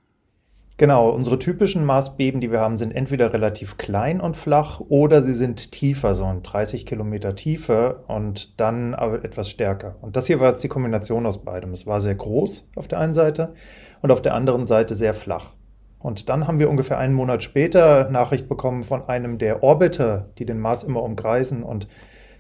Genau, 0.78 1.10
unsere 1.10 1.38
typischen 1.38 1.86
Marsbeben, 1.86 2.42
die 2.42 2.52
wir 2.52 2.60
haben, 2.60 2.78
sind 2.78 2.96
entweder 2.96 3.34
relativ 3.34 3.78
klein 3.78 4.20
und 4.20 4.36
flach 4.36 4.80
oder 4.80 5.22
sie 5.22 5.34
sind 5.34 5.72
tiefer, 5.72 6.16
so 6.16 6.26
ein 6.26 6.42
30 6.42 6.86
Kilometer 6.88 7.36
Tiefe 7.36 8.04
und 8.08 8.60
dann 8.60 8.96
aber 8.96 9.24
etwas 9.24 9.50
stärker. 9.50 9.98
Und 10.02 10.16
das 10.16 10.26
hier 10.26 10.40
war 10.40 10.50
jetzt 10.50 10.64
die 10.64 10.70
Kombination 10.70 11.28
aus 11.28 11.44
beidem. 11.44 11.74
Es 11.74 11.86
war 11.86 12.02
sehr 12.02 12.16
groß 12.16 12.70
auf 12.76 12.88
der 12.88 13.00
einen 13.00 13.14
Seite 13.14 13.54
und 14.02 14.12
auf 14.12 14.24
der 14.24 14.34
anderen 14.34 14.66
Seite 14.66 14.96
sehr 14.96 15.14
flach. 15.14 15.54
Und 16.00 16.30
dann 16.30 16.48
haben 16.48 16.58
wir 16.58 16.70
ungefähr 16.70 16.98
einen 16.98 17.14
Monat 17.14 17.44
später 17.44 18.10
Nachricht 18.10 18.50
bekommen 18.50 18.82
von 18.82 19.08
einem 19.08 19.38
der 19.38 19.62
Orbiter, 19.62 20.30
die 20.40 20.48
den 20.48 20.60
Mars 20.60 20.84
immer 20.84 21.04
umkreisen 21.04 21.62
und 21.62 21.88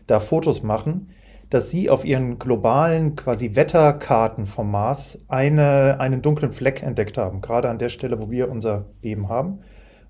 da 0.08 0.20
Fotos 0.20 0.63
machen, 0.63 1.10
dass 1.50 1.70
sie 1.70 1.89
auf 1.89 2.05
ihren 2.05 2.39
globalen 2.39 3.15
quasi 3.15 3.55
Wetterkarten 3.55 4.48
vom 4.48 4.72
Mars 4.72 5.25
eine, 5.27 6.00
einen 6.00 6.22
dunklen 6.22 6.53
Fleck 6.53 6.81
entdeckt 6.81 7.17
haben, 7.17 7.41
gerade 7.41 7.70
an 7.70 7.77
der 7.77 7.89
Stelle, 7.89 8.22
wo 8.22 8.31
wir 8.31 8.50
unser 8.50 8.86
Beben 9.01 9.27
haben. 9.29 9.60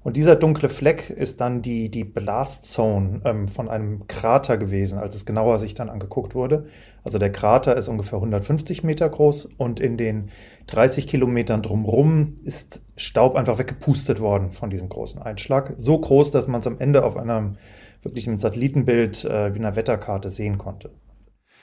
Und 0.04 0.18
dieser 0.18 0.36
dunkle 0.36 0.68
Fleck 0.68 1.12
ist 1.12 1.42
dann 1.42 1.62
die, 1.62 1.90
die 1.90 2.04
Blast 2.04 2.66
Zone 2.66 3.22
ähm, 3.24 3.48
von 3.48 3.70
einem 3.70 4.08
Krater 4.08 4.58
gewesen, 4.58 4.98
als 4.98 5.16
es 5.16 5.28
genauer 5.28 5.60
sich 5.60 5.76
dann 5.76 5.90
angeguckt 5.90 6.34
wurde. 6.34 6.66
Also 7.04 7.20
der 7.20 7.32
Krater 7.32 7.76
ist 7.76 7.88
ungefähr 7.88 8.18
150 8.18 8.84
Meter 8.84 9.08
groß 9.08 9.46
und 9.58 9.80
in 9.80 9.98
den 9.98 10.30
30 10.68 11.06
Kilometern 11.06 11.62
drumherum 11.62 12.40
ist 12.44 12.82
Staub 12.96 13.36
einfach 13.36 13.60
weggepustet 13.60 14.20
worden 14.20 14.52
von 14.52 14.72
diesem 14.72 14.90
großen 14.90 15.22
Einschlag. 15.22 15.74
So 15.78 16.00
groß, 16.00 16.32
dass 16.32 16.48
man 16.48 16.62
es 16.62 16.68
am 16.68 16.80
Ende 16.80 17.04
auf 17.04 17.16
einem 17.16 17.58
wirklichen 18.02 18.40
Satellitenbild 18.40 19.24
äh, 19.26 19.54
wie 19.54 19.60
einer 19.60 19.76
Wetterkarte 19.76 20.32
sehen 20.32 20.58
konnte. 20.58 20.90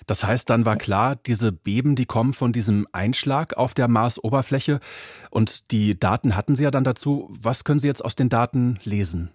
Das 0.07 0.25
heißt, 0.25 0.49
dann 0.51 0.65
war 0.65 0.77
klar, 0.77 1.17
diese 1.17 1.53
Beben, 1.53 1.97
die 1.97 2.07
kommen 2.07 2.33
von 2.33 2.53
diesem 2.53 2.87
Einschlag 2.93 3.57
auf 3.57 3.75
der 3.75 3.89
Marsoberfläche 3.89 4.81
und 5.31 5.71
die 5.71 5.99
Daten 5.99 6.37
hatten 6.37 6.57
Sie 6.57 6.65
ja 6.65 6.71
dann 6.71 6.85
dazu. 6.85 7.29
Was 7.31 7.65
können 7.65 7.81
Sie 7.81 7.89
jetzt 7.89 8.05
aus 8.05 8.17
den 8.17 8.29
Daten 8.29 8.79
lesen? 8.85 9.31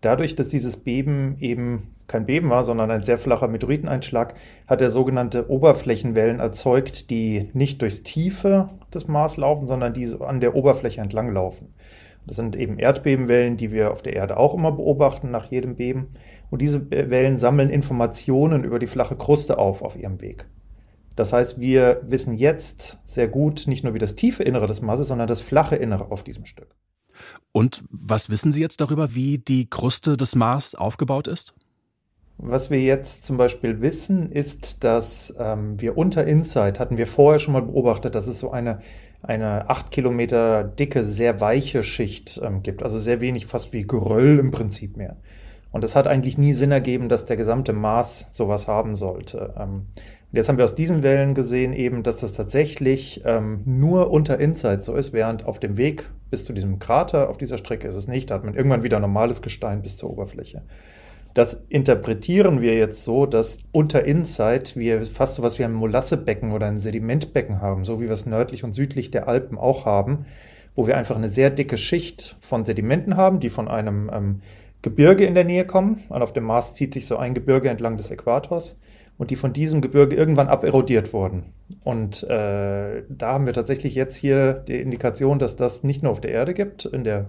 Dadurch, 0.00 0.36
dass 0.36 0.48
dieses 0.48 0.76
Beben 0.76 1.36
eben 1.40 1.94
kein 2.06 2.24
Beben 2.24 2.50
war, 2.50 2.64
sondern 2.64 2.90
ein 2.90 3.04
sehr 3.04 3.18
flacher 3.18 3.48
Meteoriteneinschlag, 3.48 4.34
hat 4.66 4.80
er 4.80 4.90
sogenannte 4.90 5.50
Oberflächenwellen 5.50 6.40
erzeugt, 6.40 7.10
die 7.10 7.50
nicht 7.52 7.82
durchs 7.82 8.02
Tiefe 8.02 8.68
des 8.94 9.08
Mars 9.08 9.36
laufen, 9.36 9.68
sondern 9.68 9.92
die 9.92 10.08
an 10.20 10.40
der 10.40 10.54
Oberfläche 10.54 11.00
entlang 11.00 11.32
laufen. 11.32 11.74
Das 12.26 12.36
sind 12.36 12.56
eben 12.56 12.78
Erdbebenwellen, 12.78 13.56
die 13.56 13.72
wir 13.72 13.90
auf 13.90 14.02
der 14.02 14.14
Erde 14.14 14.36
auch 14.36 14.54
immer 14.54 14.70
beobachten 14.70 15.30
nach 15.30 15.50
jedem 15.50 15.76
Beben. 15.76 16.08
Und 16.50 16.62
diese 16.62 16.90
Wellen 16.90 17.38
sammeln 17.38 17.70
Informationen 17.70 18.64
über 18.64 18.78
die 18.78 18.86
flache 18.86 19.16
Kruste 19.16 19.58
auf 19.58 19.82
auf 19.82 19.96
ihrem 19.96 20.20
Weg. 20.20 20.46
Das 21.16 21.32
heißt, 21.32 21.60
wir 21.60 22.00
wissen 22.06 22.34
jetzt 22.34 22.98
sehr 23.04 23.28
gut 23.28 23.64
nicht 23.66 23.84
nur, 23.84 23.94
wie 23.94 23.98
das 23.98 24.14
tiefe 24.14 24.44
Innere 24.44 24.66
des 24.66 24.80
Marses, 24.80 25.08
sondern 25.08 25.28
das 25.28 25.40
flache 25.40 25.76
Innere 25.76 26.10
auf 26.10 26.22
diesem 26.22 26.44
Stück. 26.44 26.74
Und 27.52 27.84
was 27.90 28.30
wissen 28.30 28.52
Sie 28.52 28.60
jetzt 28.60 28.80
darüber, 28.80 29.14
wie 29.14 29.38
die 29.38 29.68
Kruste 29.68 30.16
des 30.16 30.36
Mars 30.36 30.74
aufgebaut 30.74 31.26
ist? 31.26 31.54
Was 32.36 32.70
wir 32.70 32.80
jetzt 32.80 33.24
zum 33.24 33.36
Beispiel 33.36 33.80
wissen, 33.80 34.30
ist, 34.30 34.84
dass 34.84 35.34
ähm, 35.40 35.80
wir 35.80 35.98
unter 35.98 36.24
Insight 36.24 36.78
hatten 36.78 36.96
wir 36.96 37.08
vorher 37.08 37.40
schon 37.40 37.52
mal 37.52 37.62
beobachtet, 37.62 38.14
dass 38.14 38.28
es 38.28 38.38
so 38.38 38.52
eine 38.52 38.78
eine 39.22 39.68
acht 39.68 39.90
Kilometer 39.90 40.64
dicke, 40.64 41.04
sehr 41.04 41.40
weiche 41.40 41.82
Schicht 41.82 42.40
ähm, 42.42 42.62
gibt. 42.62 42.82
Also 42.82 42.98
sehr 42.98 43.20
wenig, 43.20 43.46
fast 43.46 43.72
wie 43.72 43.86
Geröll 43.86 44.38
im 44.38 44.50
Prinzip 44.50 44.96
mehr. 44.96 45.16
Und 45.70 45.84
es 45.84 45.94
hat 45.94 46.06
eigentlich 46.06 46.38
nie 46.38 46.52
Sinn 46.52 46.70
ergeben, 46.70 47.08
dass 47.08 47.26
der 47.26 47.36
gesamte 47.36 47.72
Mars 47.72 48.28
sowas 48.32 48.68
haben 48.68 48.96
sollte. 48.96 49.54
Ähm, 49.58 49.86
jetzt 50.32 50.48
haben 50.48 50.56
wir 50.56 50.64
aus 50.64 50.74
diesen 50.74 51.02
Wellen 51.02 51.34
gesehen 51.34 51.72
eben, 51.72 52.02
dass 52.02 52.18
das 52.18 52.32
tatsächlich 52.32 53.22
ähm, 53.24 53.60
nur 53.66 54.10
unter 54.10 54.38
Insight 54.38 54.84
so 54.84 54.94
ist, 54.94 55.12
während 55.12 55.44
auf 55.44 55.60
dem 55.60 55.76
Weg 55.76 56.10
bis 56.30 56.44
zu 56.44 56.52
diesem 56.52 56.78
Krater 56.78 57.28
auf 57.28 57.38
dieser 57.38 57.58
Strecke 57.58 57.86
ist 57.88 57.96
es 57.96 58.08
nicht. 58.08 58.30
Da 58.30 58.36
hat 58.36 58.44
man 58.44 58.54
irgendwann 58.54 58.82
wieder 58.82 58.98
normales 58.98 59.42
Gestein 59.42 59.82
bis 59.82 59.96
zur 59.96 60.10
Oberfläche. 60.10 60.62
Das 61.34 61.66
interpretieren 61.68 62.60
wir 62.62 62.76
jetzt 62.76 63.04
so, 63.04 63.26
dass 63.26 63.58
unter 63.70 64.04
Insight 64.04 64.76
wir 64.76 65.04
fast 65.04 65.36
so 65.36 65.42
was 65.42 65.58
wie 65.58 65.64
ein 65.64 65.72
Molassebecken 65.72 66.52
oder 66.52 66.66
ein 66.66 66.80
Sedimentbecken 66.80 67.60
haben, 67.60 67.84
so 67.84 68.00
wie 68.00 68.06
wir 68.06 68.14
es 68.14 68.26
nördlich 68.26 68.64
und 68.64 68.72
südlich 68.72 69.10
der 69.10 69.28
Alpen 69.28 69.58
auch 69.58 69.84
haben, 69.84 70.24
wo 70.74 70.86
wir 70.86 70.96
einfach 70.96 71.16
eine 71.16 71.28
sehr 71.28 71.50
dicke 71.50 71.78
Schicht 71.78 72.36
von 72.40 72.64
Sedimenten 72.64 73.16
haben, 73.16 73.40
die 73.40 73.50
von 73.50 73.68
einem 73.68 74.10
ähm, 74.12 74.40
Gebirge 74.82 75.24
in 75.24 75.34
der 75.34 75.44
Nähe 75.44 75.64
kommen. 75.64 76.04
Und 76.08 76.22
auf 76.22 76.32
dem 76.32 76.44
Mars 76.44 76.74
zieht 76.74 76.94
sich 76.94 77.06
so 77.06 77.16
ein 77.16 77.34
Gebirge 77.34 77.68
entlang 77.68 77.96
des 77.96 78.10
Äquators 78.10 78.76
und 79.18 79.30
die 79.30 79.36
von 79.36 79.52
diesem 79.52 79.80
Gebirge 79.80 80.14
irgendwann 80.14 80.48
aberodiert 80.48 81.12
wurden. 81.12 81.52
Und 81.82 82.22
äh, 82.24 83.02
da 83.08 83.32
haben 83.32 83.46
wir 83.46 83.52
tatsächlich 83.52 83.94
jetzt 83.94 84.16
hier 84.16 84.54
die 84.54 84.80
Indikation, 84.80 85.38
dass 85.38 85.56
das 85.56 85.82
nicht 85.82 86.02
nur 86.02 86.12
auf 86.12 86.20
der 86.20 86.30
Erde 86.30 86.54
gibt, 86.54 86.84
in 86.84 87.04
der 87.04 87.26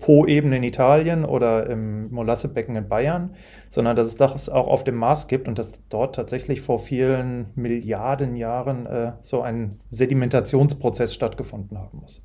Po-Ebene 0.00 0.56
in 0.56 0.62
Italien 0.62 1.24
oder 1.24 1.68
im 1.68 2.10
Molassebecken 2.10 2.76
in 2.76 2.88
Bayern, 2.88 3.34
sondern 3.68 3.96
dass 3.96 4.06
es 4.06 4.16
das 4.16 4.48
auch 4.48 4.66
auf 4.66 4.84
dem 4.84 4.96
Mars 4.96 5.28
gibt 5.28 5.46
und 5.46 5.58
dass 5.58 5.80
dort 5.88 6.14
tatsächlich 6.14 6.60
vor 6.62 6.78
vielen 6.78 7.46
Milliarden 7.54 8.36
Jahren 8.36 8.86
äh, 8.86 9.12
so 9.20 9.42
ein 9.42 9.80
Sedimentationsprozess 9.88 11.14
stattgefunden 11.14 11.78
haben 11.78 11.98
muss. 12.00 12.22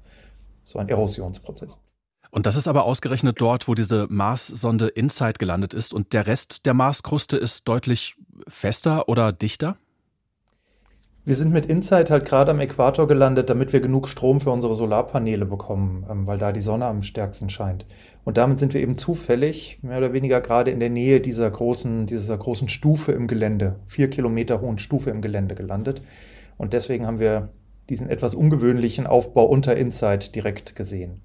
So 0.63 0.79
ein 0.79 0.89
Erosionsprozess. 0.89 1.77
Und 2.35 2.45
das 2.45 2.57
ist 2.57 2.67
aber 2.67 2.83
ausgerechnet 2.83 3.39
dort, 3.39 3.69
wo 3.69 3.75
diese 3.75 4.07
Mars-Sonde 4.09 4.89
InSight 4.89 5.39
gelandet 5.39 5.73
ist 5.73 5.93
und 5.93 6.11
der 6.11 6.27
Rest 6.27 6.65
der 6.65 6.73
Marskruste 6.73 7.37
ist 7.37 7.65
deutlich 7.65 8.17
fester 8.49 9.07
oder 9.07 9.31
dichter? 9.31 9.77
Wir 11.23 11.37
sind 11.37 11.53
mit 11.53 11.65
Insight 11.65 12.11
halt 12.11 12.25
gerade 12.25 12.51
am 12.51 12.59
Äquator 12.59 13.07
gelandet, 13.07 13.49
damit 13.49 13.71
wir 13.71 13.79
genug 13.79 14.09
Strom 14.09 14.41
für 14.41 14.49
unsere 14.51 14.75
Solarpaneele 14.75 15.45
bekommen, 15.45 16.05
ähm, 16.11 16.27
weil 16.27 16.37
da 16.37 16.51
die 16.51 16.59
Sonne 16.59 16.87
am 16.87 17.03
stärksten 17.03 17.49
scheint. 17.49 17.85
Und 18.25 18.35
damit 18.35 18.59
sind 18.59 18.73
wir 18.73 18.81
eben 18.81 18.97
zufällig, 18.97 19.79
mehr 19.81 19.99
oder 19.99 20.11
weniger 20.11 20.41
gerade 20.41 20.71
in 20.71 20.81
der 20.81 20.89
Nähe 20.89 21.21
dieser 21.21 21.49
großen, 21.49 22.05
dieser 22.05 22.37
großen 22.37 22.67
Stufe 22.67 23.13
im 23.13 23.27
Gelände, 23.27 23.79
vier 23.87 24.09
Kilometer 24.09 24.59
hohen 24.59 24.77
Stufe 24.77 25.09
im 25.09 25.21
Gelände 25.21 25.55
gelandet. 25.55 26.01
Und 26.57 26.73
deswegen 26.73 27.07
haben 27.07 27.19
wir 27.19 27.47
diesen 27.87 28.09
etwas 28.09 28.35
ungewöhnlichen 28.35 29.07
Aufbau 29.07 29.45
unter 29.45 29.77
Insight 29.77 30.35
direkt 30.35 30.75
gesehen. 30.75 31.21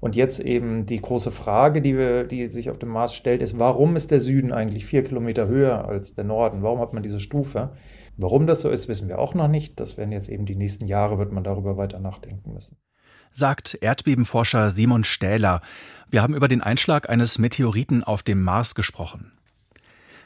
Und 0.00 0.16
jetzt 0.16 0.40
eben 0.40 0.86
die 0.86 1.00
große 1.00 1.30
Frage, 1.30 1.82
die, 1.82 1.96
wir, 1.96 2.24
die 2.24 2.48
sich 2.48 2.70
auf 2.70 2.78
dem 2.78 2.88
Mars 2.88 3.14
stellt, 3.14 3.42
ist, 3.42 3.58
warum 3.58 3.96
ist 3.96 4.10
der 4.10 4.20
Süden 4.20 4.50
eigentlich 4.50 4.86
vier 4.86 5.04
Kilometer 5.04 5.46
höher 5.46 5.86
als 5.86 6.14
der 6.14 6.24
Norden? 6.24 6.62
Warum 6.62 6.80
hat 6.80 6.94
man 6.94 7.02
diese 7.02 7.20
Stufe? 7.20 7.72
Warum 8.16 8.46
das 8.46 8.62
so 8.62 8.70
ist, 8.70 8.88
wissen 8.88 9.08
wir 9.08 9.18
auch 9.18 9.34
noch 9.34 9.48
nicht. 9.48 9.78
Das 9.78 9.98
werden 9.98 10.12
jetzt 10.12 10.30
eben 10.30 10.46
die 10.46 10.56
nächsten 10.56 10.86
Jahre, 10.86 11.18
wird 11.18 11.32
man 11.32 11.44
darüber 11.44 11.76
weiter 11.76 12.00
nachdenken 12.00 12.54
müssen. 12.54 12.78
Sagt 13.30 13.78
Erdbebenforscher 13.80 14.70
Simon 14.70 15.04
Stähler. 15.04 15.60
Wir 16.08 16.22
haben 16.22 16.34
über 16.34 16.48
den 16.48 16.62
Einschlag 16.62 17.08
eines 17.08 17.38
Meteoriten 17.38 18.02
auf 18.02 18.22
dem 18.22 18.42
Mars 18.42 18.74
gesprochen. 18.74 19.32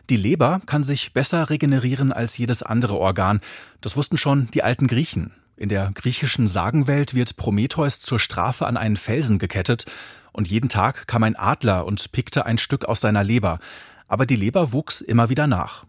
Die 0.09 0.17
Leber 0.17 0.61
kann 0.67 0.85
sich 0.85 1.13
besser 1.13 1.51
regenerieren 1.51 2.13
als 2.13 2.39
jedes 2.39 2.63
andere 2.63 2.99
Organ. 2.99 3.41
Das 3.81 3.97
wussten 3.97 4.19
schon 4.19 4.49
die 4.53 4.63
alten 4.63 4.87
Griechen. 4.87 5.33
In 5.57 5.69
der 5.69 5.93
griechischen 5.95 6.49
Sagenwelt 6.49 7.15
wird 7.15 7.37
Prometheus 7.37 8.01
zur 8.01 8.19
Strafe 8.19 8.67
an 8.67 8.77
einen 8.77 8.97
Felsen 8.97 9.39
gekettet 9.39 9.87
und 10.33 10.49
jeden 10.49 10.69
Tag 10.69 11.07
kam 11.07 11.23
ein 11.23 11.37
Adler 11.37 11.87
und 11.87 12.11
pickte 12.11 12.45
ein 12.45 12.59
Stück 12.59 12.87
aus 12.87 13.01
seiner 13.01 13.23
Leber. 13.23 13.61
Aber 14.09 14.27
die 14.27 14.37
Leber 14.37 14.73
wuchs 14.73 15.01
immer 15.01 15.31
wieder 15.31 15.47
nach. 15.47 15.85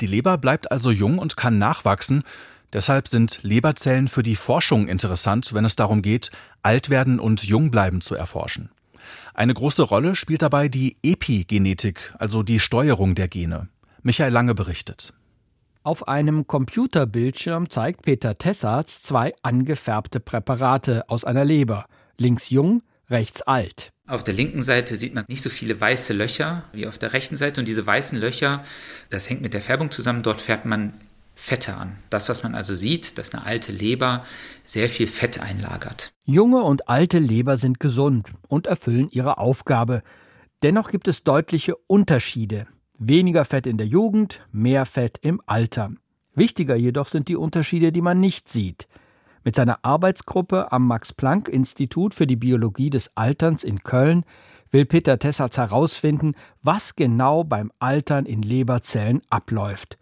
Die 0.00 0.06
Leber 0.06 0.38
bleibt 0.38 0.72
also 0.72 0.90
jung 0.90 1.18
und 1.18 1.36
kann 1.36 1.58
nachwachsen. 1.58 2.22
Deshalb 2.72 3.06
sind 3.06 3.40
Leberzellen 3.42 4.08
für 4.08 4.22
die 4.22 4.36
Forschung 4.36 4.88
interessant, 4.88 5.52
wenn 5.52 5.64
es 5.64 5.76
darum 5.76 6.00
geht, 6.00 6.30
alt 6.62 6.88
werden 6.88 7.20
und 7.20 7.44
jung 7.44 7.70
bleiben 7.70 8.00
zu 8.00 8.14
erforschen. 8.14 8.70
Eine 9.34 9.54
große 9.54 9.82
Rolle 9.82 10.16
spielt 10.16 10.42
dabei 10.42 10.68
die 10.68 10.96
Epigenetik, 11.02 12.14
also 12.18 12.42
die 12.42 12.58
Steuerung 12.58 13.14
der 13.14 13.28
Gene. 13.28 13.68
Michael 14.02 14.32
Lange 14.32 14.54
berichtet. 14.54 15.12
Auf 15.86 16.08
einem 16.08 16.46
Computerbildschirm 16.46 17.68
zeigt 17.68 18.00
Peter 18.00 18.38
Tessarts 18.38 19.02
zwei 19.02 19.34
angefärbte 19.42 20.18
Präparate 20.18 21.10
aus 21.10 21.26
einer 21.26 21.44
Leber. 21.44 21.84
Links 22.16 22.48
jung, 22.48 22.82
rechts 23.10 23.42
alt. 23.42 23.90
Auf 24.08 24.24
der 24.24 24.32
linken 24.32 24.62
Seite 24.62 24.96
sieht 24.96 25.14
man 25.14 25.26
nicht 25.28 25.42
so 25.42 25.50
viele 25.50 25.78
weiße 25.78 26.14
Löcher 26.14 26.64
wie 26.72 26.86
auf 26.86 26.96
der 26.96 27.12
rechten 27.12 27.36
Seite. 27.36 27.60
Und 27.60 27.68
diese 27.68 27.86
weißen 27.86 28.18
Löcher, 28.18 28.64
das 29.10 29.28
hängt 29.28 29.42
mit 29.42 29.52
der 29.52 29.60
Färbung 29.60 29.90
zusammen. 29.90 30.22
Dort 30.22 30.40
färbt 30.40 30.64
man 30.64 30.94
Fette 31.34 31.74
an. 31.74 31.98
Das, 32.08 32.30
was 32.30 32.42
man 32.42 32.54
also 32.54 32.74
sieht, 32.74 33.18
dass 33.18 33.34
eine 33.34 33.44
alte 33.44 33.70
Leber 33.70 34.24
sehr 34.64 34.88
viel 34.88 35.06
Fett 35.06 35.38
einlagert. 35.38 36.14
Junge 36.24 36.62
und 36.62 36.88
alte 36.88 37.18
Leber 37.18 37.58
sind 37.58 37.78
gesund 37.78 38.32
und 38.48 38.66
erfüllen 38.66 39.10
ihre 39.10 39.36
Aufgabe. 39.36 40.02
Dennoch 40.62 40.90
gibt 40.90 41.08
es 41.08 41.24
deutliche 41.24 41.76
Unterschiede. 41.76 42.68
Weniger 42.98 43.44
Fett 43.44 43.66
in 43.66 43.76
der 43.76 43.88
Jugend, 43.88 44.46
mehr 44.52 44.86
Fett 44.86 45.18
im 45.20 45.40
Alter. 45.46 45.90
Wichtiger 46.36 46.76
jedoch 46.76 47.08
sind 47.08 47.26
die 47.26 47.34
Unterschiede, 47.34 47.90
die 47.90 48.00
man 48.00 48.20
nicht 48.20 48.48
sieht. 48.48 48.86
Mit 49.42 49.56
seiner 49.56 49.80
Arbeitsgruppe 49.82 50.70
am 50.70 50.86
Max-Planck-Institut 50.86 52.14
für 52.14 52.28
die 52.28 52.36
Biologie 52.36 52.90
des 52.90 53.10
Alterns 53.16 53.64
in 53.64 53.82
Köln 53.82 54.24
will 54.70 54.84
Peter 54.86 55.18
Tessatz 55.18 55.56
herausfinden, 55.56 56.34
was 56.62 56.94
genau 56.94 57.42
beim 57.42 57.72
Altern 57.80 58.26
in 58.26 58.42
Leberzellen 58.42 59.22
abläuft. 59.28 59.98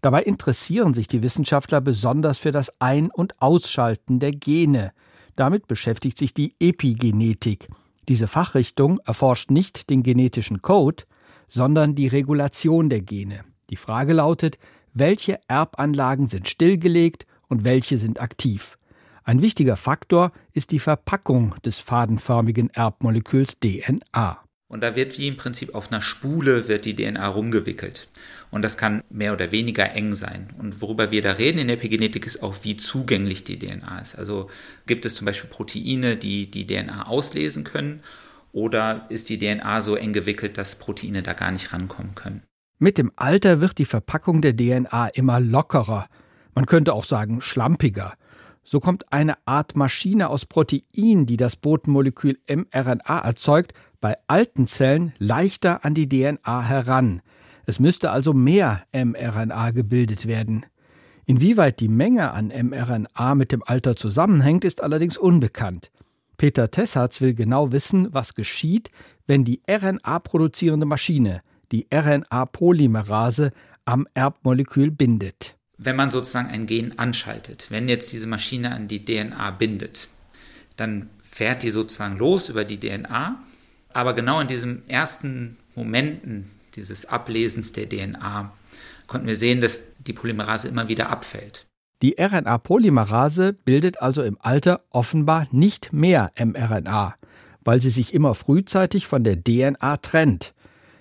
Dabei 0.00 0.22
interessieren 0.22 0.94
sich 0.94 1.08
die 1.08 1.24
Wissenschaftler 1.24 1.80
besonders 1.80 2.38
für 2.38 2.52
das 2.52 2.70
Ein- 2.78 3.10
und 3.10 3.34
Ausschalten 3.42 4.20
der 4.20 4.30
Gene. 4.30 4.92
Damit 5.34 5.66
beschäftigt 5.66 6.16
sich 6.16 6.32
die 6.32 6.54
Epigenetik. 6.60 7.68
Diese 8.08 8.28
Fachrichtung 8.28 9.00
erforscht 9.04 9.50
nicht 9.50 9.90
den 9.90 10.04
genetischen 10.04 10.62
Code, 10.62 11.04
sondern 11.48 11.94
die 11.94 12.08
Regulation 12.08 12.88
der 12.88 13.02
Gene. 13.02 13.44
Die 13.70 13.76
Frage 13.76 14.12
lautet, 14.12 14.58
welche 14.94 15.38
Erbanlagen 15.48 16.28
sind 16.28 16.48
stillgelegt 16.48 17.26
und 17.48 17.64
welche 17.64 17.98
sind 17.98 18.20
aktiv. 18.20 18.78
Ein 19.24 19.42
wichtiger 19.42 19.76
Faktor 19.76 20.32
ist 20.52 20.70
die 20.70 20.78
Verpackung 20.78 21.56
des 21.64 21.78
fadenförmigen 21.78 22.70
Erbmoleküls 22.70 23.58
DNA. 23.58 24.40
Und 24.68 24.82
da 24.82 24.96
wird 24.96 25.16
wie 25.18 25.28
im 25.28 25.36
Prinzip 25.36 25.74
auf 25.74 25.92
einer 25.92 26.02
Spule 26.02 26.66
wird 26.66 26.84
die 26.84 26.96
DNA 26.96 27.26
rumgewickelt. 27.26 28.08
Und 28.50 28.62
das 28.62 28.76
kann 28.76 29.04
mehr 29.10 29.32
oder 29.32 29.52
weniger 29.52 29.92
eng 29.92 30.14
sein. 30.14 30.50
Und 30.58 30.80
worüber 30.80 31.10
wir 31.10 31.22
da 31.22 31.32
reden 31.32 31.58
in 31.58 31.68
der 31.68 31.76
Epigenetik 31.76 32.26
ist 32.26 32.42
auch, 32.42 32.56
wie 32.62 32.76
zugänglich 32.76 33.44
die 33.44 33.58
DNA 33.58 34.00
ist. 34.00 34.16
Also 34.16 34.50
gibt 34.86 35.04
es 35.04 35.14
zum 35.14 35.24
Beispiel 35.24 35.50
Proteine, 35.50 36.16
die 36.16 36.50
die 36.50 36.66
DNA 36.66 37.06
auslesen 37.06 37.62
können, 37.62 38.00
oder 38.56 39.04
ist 39.10 39.28
die 39.28 39.38
DNA 39.38 39.82
so 39.82 39.96
eng 39.96 40.14
gewickelt, 40.14 40.56
dass 40.56 40.76
Proteine 40.76 41.22
da 41.22 41.34
gar 41.34 41.50
nicht 41.50 41.74
rankommen 41.74 42.14
können. 42.14 42.42
Mit 42.78 42.96
dem 42.96 43.12
Alter 43.14 43.60
wird 43.60 43.76
die 43.76 43.84
Verpackung 43.84 44.40
der 44.40 44.56
DNA 44.56 45.08
immer 45.08 45.40
lockerer. 45.40 46.06
Man 46.54 46.64
könnte 46.64 46.94
auch 46.94 47.04
sagen 47.04 47.42
schlampiger. 47.42 48.14
So 48.64 48.80
kommt 48.80 49.12
eine 49.12 49.34
Art 49.44 49.76
Maschine 49.76 50.30
aus 50.30 50.46
Protein, 50.46 51.26
die 51.26 51.36
das 51.36 51.56
Botenmolekül 51.56 52.38
mRNA 52.48 53.18
erzeugt, 53.18 53.74
bei 54.00 54.16
alten 54.26 54.66
Zellen 54.66 55.12
leichter 55.18 55.84
an 55.84 55.92
die 55.92 56.08
DNA 56.08 56.62
heran. 56.62 57.20
Es 57.66 57.78
müsste 57.78 58.10
also 58.10 58.32
mehr 58.32 58.84
mRNA 58.92 59.72
gebildet 59.72 60.26
werden. 60.26 60.64
Inwieweit 61.26 61.78
die 61.78 61.88
Menge 61.88 62.32
an 62.32 62.48
mRNA 62.48 63.34
mit 63.34 63.52
dem 63.52 63.62
Alter 63.62 63.96
zusammenhängt, 63.96 64.64
ist 64.64 64.82
allerdings 64.82 65.18
unbekannt. 65.18 65.90
Peter 66.36 66.70
Tessatz 66.70 67.20
will 67.20 67.34
genau 67.34 67.72
wissen, 67.72 68.12
was 68.12 68.34
geschieht, 68.34 68.90
wenn 69.26 69.44
die 69.44 69.60
RNA-produzierende 69.68 70.86
Maschine, 70.86 71.42
die 71.72 71.86
RNA-Polymerase, 71.92 73.52
am 73.84 74.06
Erbmolekül 74.14 74.90
bindet 74.90 75.56
wenn 75.78 75.96
man 75.96 76.10
sozusagen 76.10 76.48
ein 76.48 76.66
Gen 76.66 76.98
anschaltet, 76.98 77.66
wenn 77.70 77.88
jetzt 77.88 78.12
diese 78.12 78.26
Maschine 78.26 78.72
an 78.72 78.88
die 78.88 79.04
DNA 79.04 79.50
bindet, 79.52 80.08
dann 80.76 81.10
fährt 81.22 81.62
die 81.62 81.70
sozusagen 81.70 82.16
los 82.16 82.48
über 82.48 82.64
die 82.64 82.80
DNA, 82.80 83.42
aber 83.92 84.14
genau 84.14 84.40
in 84.40 84.48
diesen 84.48 84.88
ersten 84.88 85.58
Momenten 85.74 86.50
dieses 86.74 87.06
Ablesens 87.06 87.72
der 87.72 87.88
DNA 87.88 88.52
konnten 89.06 89.26
wir 89.26 89.36
sehen, 89.36 89.60
dass 89.60 89.82
die 89.98 90.12
Polymerase 90.12 90.68
immer 90.68 90.88
wieder 90.88 91.10
abfällt. 91.10 91.66
Die 92.02 92.16
RNA-Polymerase 92.18 93.54
bildet 93.54 94.02
also 94.02 94.22
im 94.22 94.36
Alter 94.40 94.82
offenbar 94.90 95.46
nicht 95.50 95.94
mehr 95.94 96.30
mRNA, 96.38 97.14
weil 97.64 97.80
sie 97.80 97.90
sich 97.90 98.12
immer 98.12 98.34
frühzeitig 98.34 99.06
von 99.06 99.24
der 99.24 99.42
DNA 99.42 99.96
trennt. 99.98 100.52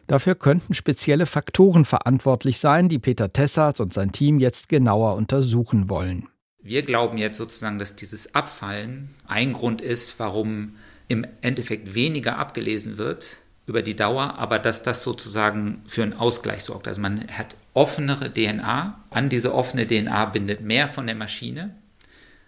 Dafür 0.07 0.35
könnten 0.35 0.73
spezielle 0.73 1.25
Faktoren 1.25 1.83
verantwortlich 1.83 2.59
sein, 2.59 2.89
die 2.89 2.99
Peter 2.99 3.33
Tessarts 3.33 3.79
und 3.79 3.93
sein 3.93 4.11
Team 4.11 4.39
jetzt 4.39 4.69
genauer 4.69 5.15
untersuchen 5.15 5.89
wollen. 5.89 6.29
Wir 6.61 6.83
glauben 6.83 7.17
jetzt 7.17 7.37
sozusagen, 7.37 7.77
dass 7.77 7.95
dieses 7.95 8.33
Abfallen 8.33 9.09
ein 9.27 9.53
Grund 9.53 9.81
ist, 9.81 10.17
warum 10.19 10.75
im 11.07 11.25
Endeffekt 11.41 11.93
weniger 11.93 12.37
abgelesen 12.37 12.97
wird 12.97 13.37
über 13.67 13.81
die 13.81 13.95
Dauer, 13.95 14.37
aber 14.37 14.59
dass 14.59 14.81
das 14.81 15.03
sozusagen 15.03 15.83
für 15.87 16.03
einen 16.03 16.13
Ausgleich 16.13 16.63
sorgt. 16.63 16.87
Also 16.87 17.01
man 17.01 17.27
hat 17.27 17.55
offenere 17.75 18.33
DNA, 18.33 19.03
an 19.11 19.29
diese 19.29 19.53
offene 19.53 19.85
DNA 19.85 20.25
bindet 20.25 20.61
mehr 20.61 20.87
von 20.87 21.05
der 21.05 21.15
Maschine, 21.15 21.75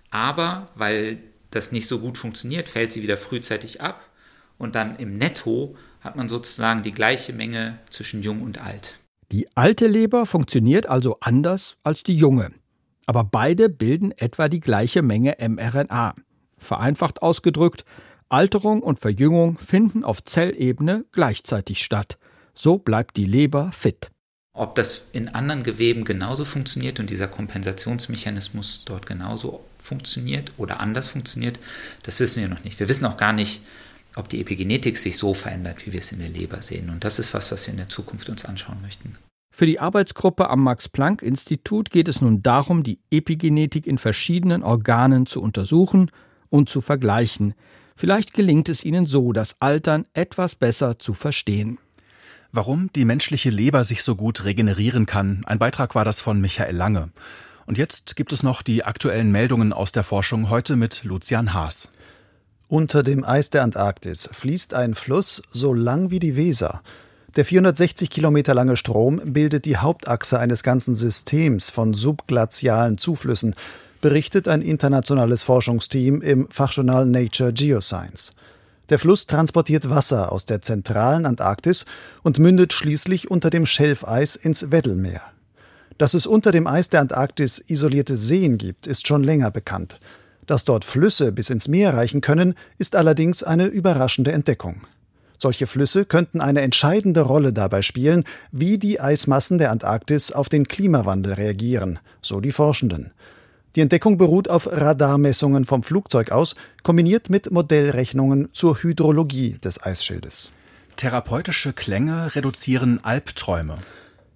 aber 0.09 0.69
weil 0.75 1.17
das 1.51 1.71
nicht 1.71 1.87
so 1.87 1.99
gut 1.99 2.17
funktioniert, 2.17 2.69
fällt 2.69 2.91
sie 2.91 3.03
wieder 3.03 3.17
frühzeitig 3.17 3.81
ab 3.81 4.01
und 4.57 4.75
dann 4.75 4.95
im 4.95 5.17
Netto 5.17 5.75
hat 6.01 6.15
man 6.15 6.29
sozusagen 6.29 6.81
die 6.81 6.93
gleiche 6.93 7.33
Menge 7.33 7.79
zwischen 7.89 8.23
jung 8.23 8.41
und 8.41 8.59
alt. 8.59 8.99
Die 9.31 9.47
alte 9.55 9.87
Leber 9.87 10.25
funktioniert 10.25 10.87
also 10.87 11.17
anders 11.19 11.75
als 11.83 12.03
die 12.03 12.15
junge. 12.15 12.51
Aber 13.05 13.23
beide 13.23 13.69
bilden 13.69 14.11
etwa 14.11 14.47
die 14.47 14.61
gleiche 14.61 15.01
Menge 15.01 15.35
mRNA. 15.39 16.15
Vereinfacht 16.57 17.21
ausgedrückt, 17.21 17.83
Alterung 18.29 18.81
und 18.81 18.99
Verjüngung 18.99 19.57
finden 19.57 20.03
auf 20.03 20.23
Zellebene 20.23 21.05
gleichzeitig 21.11 21.83
statt. 21.83 22.17
So 22.53 22.77
bleibt 22.77 23.17
die 23.17 23.25
Leber 23.25 23.71
fit. 23.73 24.09
Ob 24.57 24.73
das 24.73 25.05
in 25.13 25.29
anderen 25.29 25.61
Geweben 25.61 26.03
genauso 26.03 26.43
funktioniert 26.43 26.99
und 26.99 27.11
dieser 27.11 27.27
Kompensationsmechanismus 27.27 28.81
dort 28.85 29.05
genauso 29.05 29.63
funktioniert 29.77 30.51
oder 30.57 30.79
anders 30.79 31.07
funktioniert, 31.09 31.59
das 32.01 32.19
wissen 32.19 32.41
wir 32.41 32.49
noch 32.49 32.63
nicht. 32.63 32.79
Wir 32.79 32.89
wissen 32.89 33.05
auch 33.05 33.17
gar 33.17 33.33
nicht, 33.33 33.61
ob 34.15 34.29
die 34.29 34.41
Epigenetik 34.41 34.97
sich 34.97 35.19
so 35.19 35.35
verändert, 35.35 35.85
wie 35.85 35.93
wir 35.93 35.99
es 35.99 36.11
in 36.11 36.17
der 36.17 36.29
Leber 36.29 36.63
sehen. 36.63 36.89
Und 36.89 37.03
das 37.03 37.19
ist 37.19 37.35
was, 37.35 37.51
was 37.51 37.67
wir 37.67 37.71
in 37.73 37.77
der 37.77 37.89
Zukunft 37.89 38.29
uns 38.29 38.45
anschauen 38.45 38.81
möchten. 38.81 39.15
Für 39.55 39.67
die 39.67 39.79
Arbeitsgruppe 39.79 40.49
am 40.49 40.63
Max-Planck-Institut 40.63 41.91
geht 41.91 42.07
es 42.07 42.19
nun 42.21 42.41
darum, 42.41 42.81
die 42.81 42.97
Epigenetik 43.11 43.85
in 43.85 43.99
verschiedenen 43.99 44.63
Organen 44.63 45.27
zu 45.27 45.39
untersuchen 45.39 46.09
und 46.49 46.67
zu 46.67 46.81
vergleichen. 46.81 47.53
Vielleicht 47.95 48.33
gelingt 48.33 48.69
es 48.69 48.83
ihnen 48.83 49.05
so, 49.05 49.33
das 49.33 49.55
Altern 49.59 50.07
etwas 50.13 50.55
besser 50.55 50.97
zu 50.97 51.13
verstehen. 51.13 51.77
Warum 52.51 52.89
die 52.93 53.05
menschliche 53.05 53.49
Leber 53.49 53.83
sich 53.83 54.03
so 54.03 54.15
gut 54.15 54.45
regenerieren 54.45 55.05
kann, 55.05 55.43
ein 55.45 55.59
Beitrag 55.59 55.95
war 55.95 56.05
das 56.05 56.21
von 56.21 56.39
Michael 56.39 56.75
Lange. 56.75 57.09
Und 57.65 57.77
jetzt 57.77 58.15
gibt 58.15 58.31
es 58.31 58.43
noch 58.43 58.61
die 58.61 58.85
aktuellen 58.85 59.31
Meldungen 59.31 59.73
aus 59.73 59.91
der 59.91 60.03
Forschung 60.03 60.49
heute 60.49 60.77
mit 60.77 61.03
Lucian 61.03 61.53
Haas. 61.53 61.89
Unter 62.69 63.03
dem 63.03 63.25
Eis 63.25 63.49
der 63.49 63.63
Antarktis 63.63 64.29
fließt 64.31 64.73
ein 64.73 64.93
Fluss 64.93 65.41
so 65.51 65.73
lang 65.73 66.09
wie 66.09 66.19
die 66.19 66.37
Weser. 66.37 66.81
Der 67.35 67.45
460 67.45 68.09
Kilometer 68.09 68.53
lange 68.53 68.77
Strom 68.77 69.21
bildet 69.23 69.65
die 69.65 69.77
Hauptachse 69.77 70.39
eines 70.39 70.63
ganzen 70.63 70.95
Systems 70.95 71.69
von 71.69 71.93
subglazialen 71.93 72.97
Zuflüssen, 72.97 73.53
berichtet 74.01 74.47
ein 74.47 74.61
internationales 74.61 75.43
Forschungsteam 75.43 76.21
im 76.21 76.49
Fachjournal 76.49 77.05
Nature 77.05 77.51
Geoscience. 77.51 78.33
Der 78.89 78.99
Fluss 78.99 79.27
transportiert 79.27 79.89
Wasser 79.89 80.31
aus 80.31 80.45
der 80.45 80.61
zentralen 80.61 81.25
Antarktis 81.25 81.85
und 82.23 82.39
mündet 82.39 82.71
schließlich 82.71 83.29
unter 83.29 83.49
dem 83.49 83.65
Schelfeis 83.65 84.35
ins 84.35 84.71
Weddellmeer. 84.71 85.21
Dass 85.97 86.13
es 86.13 86.25
unter 86.25 86.51
dem 86.51 86.67
Eis 86.67 86.89
der 86.89 87.01
Antarktis 87.01 87.59
isolierte 87.67 88.15
Seen 88.15 88.57
gibt, 88.57 88.87
ist 88.87 89.07
schon 89.07 89.23
länger 89.23 89.51
bekannt. 89.51 89.99
Dass 90.45 90.63
dort 90.63 90.85
Flüsse 90.85 91.31
bis 91.33 91.49
ins 91.49 91.67
Meer 91.67 91.93
reichen 91.95 92.21
können, 92.21 92.55
ist 92.77 92.95
allerdings 92.95 93.43
eine 93.43 93.65
überraschende 93.65 94.31
Entdeckung. 94.31 94.81
Solche 95.37 95.67
Flüsse 95.67 96.05
könnten 96.05 96.39
eine 96.39 96.61
entscheidende 96.61 97.21
Rolle 97.21 97.51
dabei 97.53 97.81
spielen, 97.81 98.23
wie 98.51 98.77
die 98.77 98.99
Eismassen 99.01 99.57
der 99.57 99.71
Antarktis 99.71 100.31
auf 100.31 100.49
den 100.49 100.67
Klimawandel 100.67 101.33
reagieren, 101.33 101.99
so 102.21 102.39
die 102.39 102.51
Forschenden. 102.51 103.11
Die 103.75 103.81
Entdeckung 103.81 104.17
beruht 104.17 104.49
auf 104.49 104.67
Radarmessungen 104.71 105.65
vom 105.65 105.83
Flugzeug 105.83 106.31
aus, 106.31 106.55
kombiniert 106.83 107.29
mit 107.29 107.51
Modellrechnungen 107.51 108.49
zur 108.53 108.81
Hydrologie 108.81 109.57
des 109.63 109.83
Eisschildes. 109.83 110.49
Therapeutische 110.95 111.73
Klänge 111.73 112.35
reduzieren 112.35 113.03
Albträume. 113.03 113.77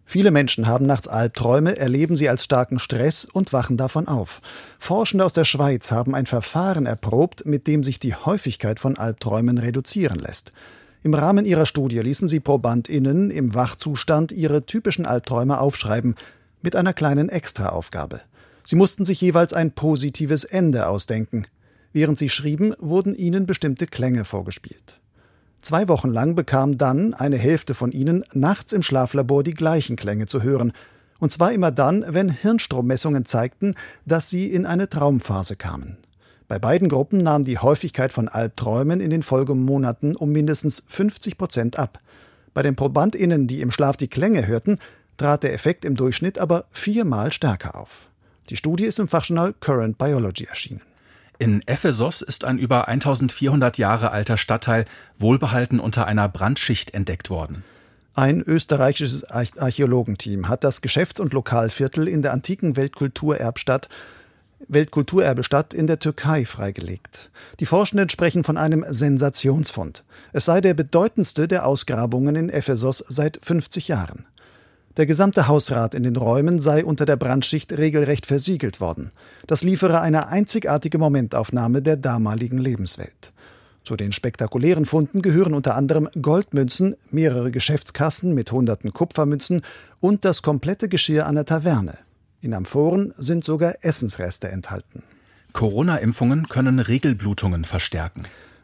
Viele 0.06 0.32
Menschen 0.32 0.68
haben 0.68 0.86
nachts 0.86 1.08
Albträume, 1.08 1.78
erleben 1.78 2.18
sie 2.18 2.28
als 2.28 2.44
starken 2.44 2.80
Stress 2.80 3.24
und 3.24 3.54
wachen 3.54 3.78
davon 3.78 4.10
auf. 4.10 4.42
Forschende 4.78 5.24
aus 5.24 5.32
der 5.32 5.46
Schweiz 5.46 5.92
haben 5.92 6.14
ein 6.14 6.26
Verfahren 6.26 6.86
erprobt, 6.86 7.46
mit 7.46 7.66
dem 7.66 7.82
sich 7.82 7.98
die 7.98 8.14
Häufigkeit 8.14 8.80
von 8.80 8.98
Albträumen 8.98 9.58
reduzieren 9.58 10.20
lässt. 10.20 10.52
Im 11.02 11.14
Rahmen 11.14 11.46
ihrer 11.46 11.66
Studie 11.66 12.00
ließen 12.00 12.28
sie 12.28 12.42
ProbandInnen 12.42 13.32
im 13.32 13.56
Wachzustand 13.56 14.34
ihre 14.34 14.66
typischen 14.66 15.06
Albträume 15.06 15.60
aufschreiben, 15.60 16.16
mit 16.62 16.76
einer 16.76 16.94
kleinen 16.94 17.30
Extraaufgabe. 17.30 18.20
Sie 18.72 18.78
mussten 18.78 19.04
sich 19.04 19.20
jeweils 19.20 19.52
ein 19.52 19.72
positives 19.72 20.46
Ende 20.46 20.88
ausdenken. 20.88 21.46
Während 21.92 22.18
sie 22.18 22.30
schrieben, 22.30 22.74
wurden 22.80 23.16
ihnen 23.16 23.46
bestimmte 23.46 23.86
Klänge 23.86 24.24
vorgespielt. 24.24 25.02
Zwei 25.62 25.90
Wochen 25.90 26.10
lang 26.10 26.36
bekam 26.36 26.78
dann 26.78 27.14
eine 27.14 27.38
Hälfte 27.38 27.74
von 27.74 27.92
ihnen 27.92 28.24
nachts 28.32 28.72
im 28.72 28.82
Schlaflabor 28.82 29.44
die 29.44 29.56
gleichen 29.56 29.98
Klänge 29.98 30.26
zu 30.26 30.42
hören, 30.42 30.72
und 31.20 31.34
zwar 31.34 31.52
immer 31.52 31.70
dann, 31.70 32.06
wenn 32.08 32.30
Hirnstrommessungen 32.30 33.26
zeigten, 33.26 33.76
dass 34.06 34.30
sie 34.30 34.50
in 34.50 34.66
eine 34.66 34.88
Traumphase 34.88 35.58
kamen. 35.58 35.98
Bei 36.48 36.58
beiden 36.58 36.88
Gruppen 36.88 37.18
nahm 37.18 37.44
die 37.44 37.58
Häufigkeit 37.58 38.14
von 38.14 38.30
Albträumen 38.30 39.02
in 39.02 39.10
den 39.10 39.22
Folgemonaten 39.22 40.16
um 40.16 40.32
mindestens 40.32 40.82
50 40.88 41.38
Prozent 41.38 41.78
ab. 41.78 42.00
Bei 42.54 42.62
den 42.62 42.78
ProbandInnen, 42.78 43.48
die 43.48 43.60
im 43.60 43.70
Schlaf 43.70 43.98
die 43.98 44.08
Klänge 44.08 44.48
hörten, 44.48 44.78
trat 45.18 45.44
der 45.44 45.54
Effekt 45.54 45.84
im 45.84 45.96
Durchschnitt 45.96 46.40
aber 46.40 46.68
viermal 46.70 47.34
stärker 47.34 47.76
auf. 47.76 48.08
Die 48.52 48.58
Studie 48.58 48.84
ist 48.84 49.00
im 49.00 49.08
Fachjournal 49.08 49.54
Current 49.62 49.98
Biology 49.98 50.44
erschienen. 50.44 50.82
In 51.40 51.62
Ephesos 51.68 52.22
ist 52.22 52.44
ein 52.44 52.58
über 52.58 52.90
1400 52.90 53.78
Jahre 53.78 54.12
alter 54.12 54.38
Stadtteil 54.38 54.84
wohlbehalten 55.18 55.80
unter 55.80 56.06
einer 56.06 56.28
Brandschicht 56.28 56.94
entdeckt 56.94 57.30
worden. 57.30 57.64
Ein 58.14 58.42
österreichisches 58.42 59.24
Archäologenteam 59.24 60.50
hat 60.50 60.66
das 60.66 60.82
Geschäfts- 60.82 61.22
und 61.22 61.32
Lokalviertel 61.32 62.10
in 62.10 62.22
der 62.22 62.34
antiken 62.34 62.76
Weltkulturerbstadt 62.76 63.88
Weltkulturerbestadt 64.68 65.74
in 65.74 65.88
der 65.88 66.00
Türkei 66.00 66.46
freigelegt. 66.46 67.32
Die 67.62 67.66
Forschenden 67.66 68.10
sprechen 68.10 68.44
von 68.44 68.58
einem 68.58 68.86
Sensationsfund. 68.88 70.04
Es 70.34 70.44
sei 70.46 70.60
der 70.60 70.74
bedeutendste 70.74 71.48
der 71.48 71.66
Ausgrabungen 71.66 72.36
in 72.36 72.50
Ephesos 72.50 72.98
seit 73.08 73.40
50 73.42 73.88
Jahren. 73.88 74.26
Der 74.98 75.06
gesamte 75.06 75.48
Hausrat 75.48 75.96
in 75.96 76.04
den 76.04 76.18
Räumen 76.18 76.60
sei 76.60 76.84
unter 76.84 77.06
der 77.06 77.16
Brandschicht 77.16 77.72
regelrecht 77.72 78.26
versiegelt 78.26 78.82
worden. 78.82 79.12
Das 79.48 79.64
liefere 79.64 80.02
eine 80.02 80.28
einzigartige 80.28 80.98
Momentaufnahme 80.98 81.82
der 81.82 81.96
damaligen 81.96 82.58
Lebenswelt. 82.58 83.32
Zu 83.84 83.96
den 83.96 84.12
spektakulären 84.12 84.86
Funden 84.86 85.22
gehören 85.22 85.54
unter 85.54 85.76
anderem 85.76 86.10
Goldmünzen, 86.22 86.96
mehrere 87.10 87.52
Geschäftskassen 87.52 88.34
mit 88.34 88.52
hunderten 88.52 88.94
Kupfermünzen 88.94 89.64
und 90.00 90.26
das 90.26 90.42
komplette 90.42 90.88
Geschirr 90.90 91.26
einer 91.26 91.46
Taverne. 91.46 91.98
In 92.42 92.54
Amphoren 92.54 93.14
sind 93.18 93.44
sogar 93.44 93.76
Essensreste 93.82 94.50
enthalten. 94.50 95.04
Corona-Impfungen 95.54 96.48
können 96.48 96.80
Regelblutungen 96.80 97.66
verstärken. 97.66 98.24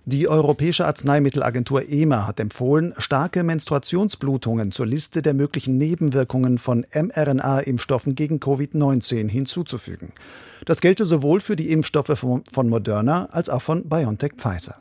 Die 0.10 0.30
Europäische 0.30 0.86
Arzneimittelagentur 0.86 1.90
EMA 1.90 2.28
hat 2.28 2.40
empfohlen, 2.40 2.94
starke 2.98 3.44
Menstruationsblutungen 3.44 4.72
zur 4.72 4.86
Liste 4.86 5.22
der 5.22 5.34
möglichen 5.34 5.78
Nebenwirkungen 5.78 6.60
von 6.60 6.86
mRNA-Impfstoffen 6.94 8.16
gegen 8.16 8.40
Covid-19 8.40 9.28
hinzuzufügen. 9.28 10.14
Das 10.64 10.80
gelte 10.80 11.06
sowohl 11.06 11.42
für 11.42 11.58
die 11.58 11.72
Impfstoffe 11.72 12.18
von 12.18 12.70
Moderna 12.70 13.26
als 13.34 13.50
auch 13.50 13.62
von 13.62 13.90
BioNTech 13.90 14.36
Pfizer. 14.38 14.78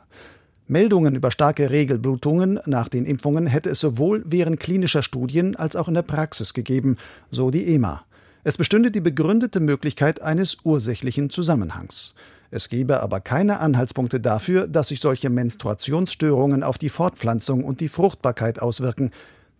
Meldungen 0.69 1.13
über 1.13 1.29
starke 1.29 1.71
Regelblutungen 1.71 2.61
nach 2.65 2.87
den 2.87 3.05
Impfungen 3.05 3.47
hätte 3.47 3.71
es 3.71 3.81
sowohl 3.81 4.23
während 4.25 4.61
klinischer 4.61 5.03
Studien 5.03 5.57
als 5.57 5.75
auch 5.75 5.89
in 5.89 5.95
der 5.95 6.03
Praxis 6.03 6.53
gegeben, 6.53 6.95
so 7.31 7.51
die 7.51 7.75
EMA. 7.75 8.01
Es 8.45 8.55
bestünde 8.55 8.91
die 8.91 9.01
begründete 9.01 9.59
Möglichkeit 9.59 10.21
eines 10.21 10.59
ursächlichen 10.63 11.29
Zusammenhangs. 11.29 12.15
Es 12.51 12.69
gebe 12.69 13.01
aber 13.01 13.19
keine 13.19 13.59
Anhaltspunkte 13.59 14.19
dafür, 14.19 14.67
dass 14.67 14.89
sich 14.89 14.99
solche 14.99 15.29
Menstruationsstörungen 15.29 16.63
auf 16.63 16.77
die 16.77 16.89
Fortpflanzung 16.89 17.63
und 17.63 17.81
die 17.81 17.89
Fruchtbarkeit 17.89 18.61
auswirken. 18.61 19.11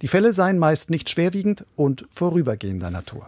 Die 0.01 0.07
Fälle 0.07 0.33
seien 0.33 0.59
meist 0.59 0.89
nicht 0.89 1.09
schwerwiegend 1.09 1.65
und 1.75 2.05
vorübergehender 2.09 2.91
Natur. 2.91 3.27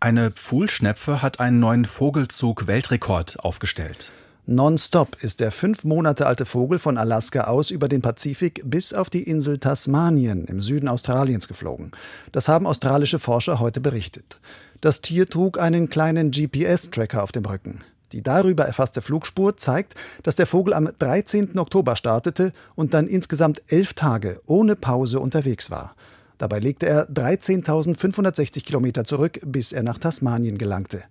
Eine 0.00 0.30
Pfuhlschnepfe 0.30 1.22
hat 1.22 1.40
einen 1.40 1.58
neuen 1.58 1.84
Vogelzug-Weltrekord 1.84 3.40
aufgestellt. 3.40 4.12
Nonstop 4.46 5.22
ist 5.22 5.40
der 5.40 5.52
fünf 5.52 5.84
Monate 5.84 6.26
alte 6.26 6.46
Vogel 6.46 6.78
von 6.78 6.96
Alaska 6.96 7.44
aus 7.44 7.70
über 7.70 7.86
den 7.86 8.00
Pazifik 8.00 8.62
bis 8.64 8.94
auf 8.94 9.10
die 9.10 9.24
Insel 9.24 9.58
Tasmanien 9.58 10.46
im 10.46 10.62
Süden 10.62 10.88
Australiens 10.88 11.48
geflogen. 11.48 11.90
Das 12.32 12.48
haben 12.48 12.66
australische 12.66 13.18
Forscher 13.18 13.60
heute 13.60 13.82
berichtet. 13.82 14.40
Das 14.80 15.02
Tier 15.02 15.26
trug 15.26 15.58
einen 15.58 15.90
kleinen 15.90 16.30
GPS-Tracker 16.30 17.22
auf 17.22 17.32
dem 17.32 17.44
Rücken. 17.44 17.80
Die 18.12 18.22
darüber 18.22 18.64
erfasste 18.64 19.02
Flugspur 19.02 19.56
zeigt, 19.56 19.94
dass 20.22 20.36
der 20.36 20.46
Vogel 20.46 20.74
am 20.74 20.88
13. 20.98 21.58
Oktober 21.58 21.96
startete 21.96 22.52
und 22.74 22.94
dann 22.94 23.06
insgesamt 23.06 23.62
elf 23.68 23.94
Tage 23.94 24.40
ohne 24.46 24.76
Pause 24.76 25.20
unterwegs 25.20 25.70
war. 25.70 25.94
Dabei 26.38 26.60
legte 26.60 26.86
er 26.86 27.08
13.560 27.10 28.64
Kilometer 28.64 29.04
zurück, 29.04 29.40
bis 29.44 29.72
er 29.72 29.82
nach 29.82 29.98
Tasmanien 29.98 30.56
gelangte. 30.56 31.02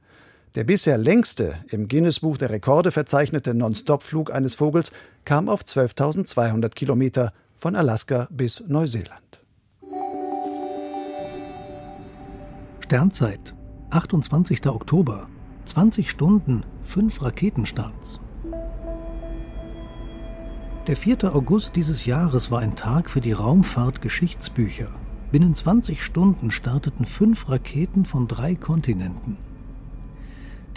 Der 0.55 0.63
bisher 0.63 0.97
längste 0.97 1.55
im 1.69 1.87
Guinness-Buch 1.87 2.37
der 2.37 2.49
Rekorde 2.49 2.91
verzeichnete 2.91 3.53
Non-Stop-Flug 3.53 4.31
eines 4.33 4.55
Vogels 4.55 4.91
kam 5.25 5.49
auf 5.49 5.61
12.200 5.61 6.69
Kilometer 6.69 7.33
von 7.57 7.75
Alaska 7.75 8.27
bis 8.31 8.63
Neuseeland. 8.67 9.41
Sternzeit, 12.79 13.53
28. 13.89 14.65
Oktober, 14.67 15.27
20 15.67 16.09
Stunden, 16.09 16.63
5 16.83 17.21
Raketenstarts. 17.21 18.21
Der 20.87 20.95
4. 20.95 21.35
August 21.35 21.75
dieses 21.75 22.05
Jahres 22.05 22.49
war 22.51 22.59
ein 22.61 22.77
Tag 22.77 23.09
für 23.09 23.19
die 23.19 23.33
Raumfahrt-Geschichtsbücher. 23.33 24.87
Binnen 25.29 25.53
20 25.53 26.01
Stunden 26.01 26.51
starteten 26.51 27.05
fünf 27.05 27.49
Raketen 27.49 28.05
von 28.05 28.29
drei 28.29 28.55
Kontinenten. 28.55 29.35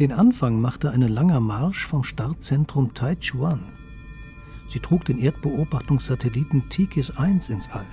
Den 0.00 0.10
Anfang 0.10 0.60
machte 0.60 0.90
eine 0.90 1.06
langer 1.06 1.38
Marsch 1.38 1.86
vom 1.86 2.02
Startzentrum 2.02 2.92
Taichuan. 2.92 3.60
Sie 4.66 4.80
trug 4.80 5.04
den 5.04 5.20
Erdbeobachtungssatelliten 5.20 6.68
Tikis 6.68 7.12
1 7.12 7.48
ins 7.48 7.70
All. 7.70 7.86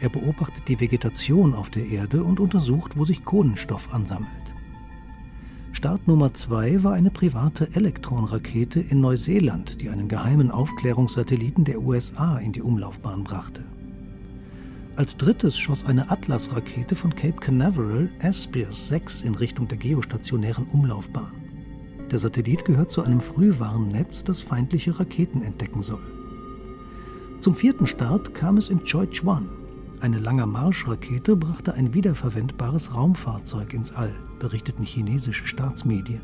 Er 0.00 0.08
beobachtet 0.08 0.66
die 0.66 0.80
Vegetation 0.80 1.54
auf 1.54 1.70
der 1.70 1.86
Erde 1.86 2.24
und 2.24 2.40
untersucht, 2.40 2.96
wo 2.96 3.04
sich 3.04 3.24
Kohlenstoff 3.24 3.94
ansammelt. 3.94 4.45
Start 5.76 6.08
Nummer 6.08 6.32
2 6.32 6.84
war 6.84 6.94
eine 6.94 7.10
private 7.10 7.68
Elektronrakete 7.74 8.80
in 8.80 9.02
Neuseeland, 9.02 9.82
die 9.82 9.90
einen 9.90 10.08
geheimen 10.08 10.50
Aufklärungssatelliten 10.50 11.66
der 11.66 11.82
USA 11.82 12.38
in 12.38 12.52
die 12.52 12.62
Umlaufbahn 12.62 13.22
brachte. 13.24 13.62
Als 14.96 15.18
drittes 15.18 15.58
schoss 15.58 15.84
eine 15.84 16.10
Atlas-Rakete 16.10 16.96
von 16.96 17.14
Cape 17.14 17.38
Canaveral 17.40 18.08
Aspirs 18.22 18.88
6 18.88 19.20
in 19.20 19.34
Richtung 19.34 19.68
der 19.68 19.76
geostationären 19.76 20.64
Umlaufbahn. 20.64 21.34
Der 22.10 22.20
Satellit 22.20 22.64
gehört 22.64 22.90
zu 22.90 23.02
einem 23.02 23.20
Frühwarnnetz, 23.20 24.24
das 24.24 24.40
feindliche 24.40 24.98
Raketen 24.98 25.42
entdecken 25.42 25.82
soll. 25.82 26.00
Zum 27.40 27.54
vierten 27.54 27.86
Start 27.86 28.32
kam 28.32 28.56
es 28.56 28.70
im 28.70 28.82
Choi 28.82 29.08
Chuan, 29.08 29.50
eine 30.00 30.20
lange 30.20 30.46
Marschrakete 30.46 31.36
brachte 31.36 31.74
ein 31.74 31.92
wiederverwendbares 31.92 32.94
Raumfahrzeug 32.94 33.74
ins 33.74 33.92
All, 33.92 34.14
berichteten 34.38 34.84
chinesische 34.84 35.46
Staatsmedien. 35.46 36.22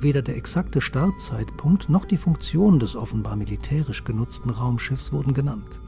Weder 0.00 0.22
der 0.22 0.36
exakte 0.36 0.80
Startzeitpunkt 0.80 1.88
noch 1.90 2.06
die 2.06 2.16
Funktion 2.16 2.78
des 2.78 2.96
offenbar 2.96 3.36
militärisch 3.36 4.04
genutzten 4.04 4.50
Raumschiffs 4.50 5.12
wurden 5.12 5.34
genannt. 5.34 5.80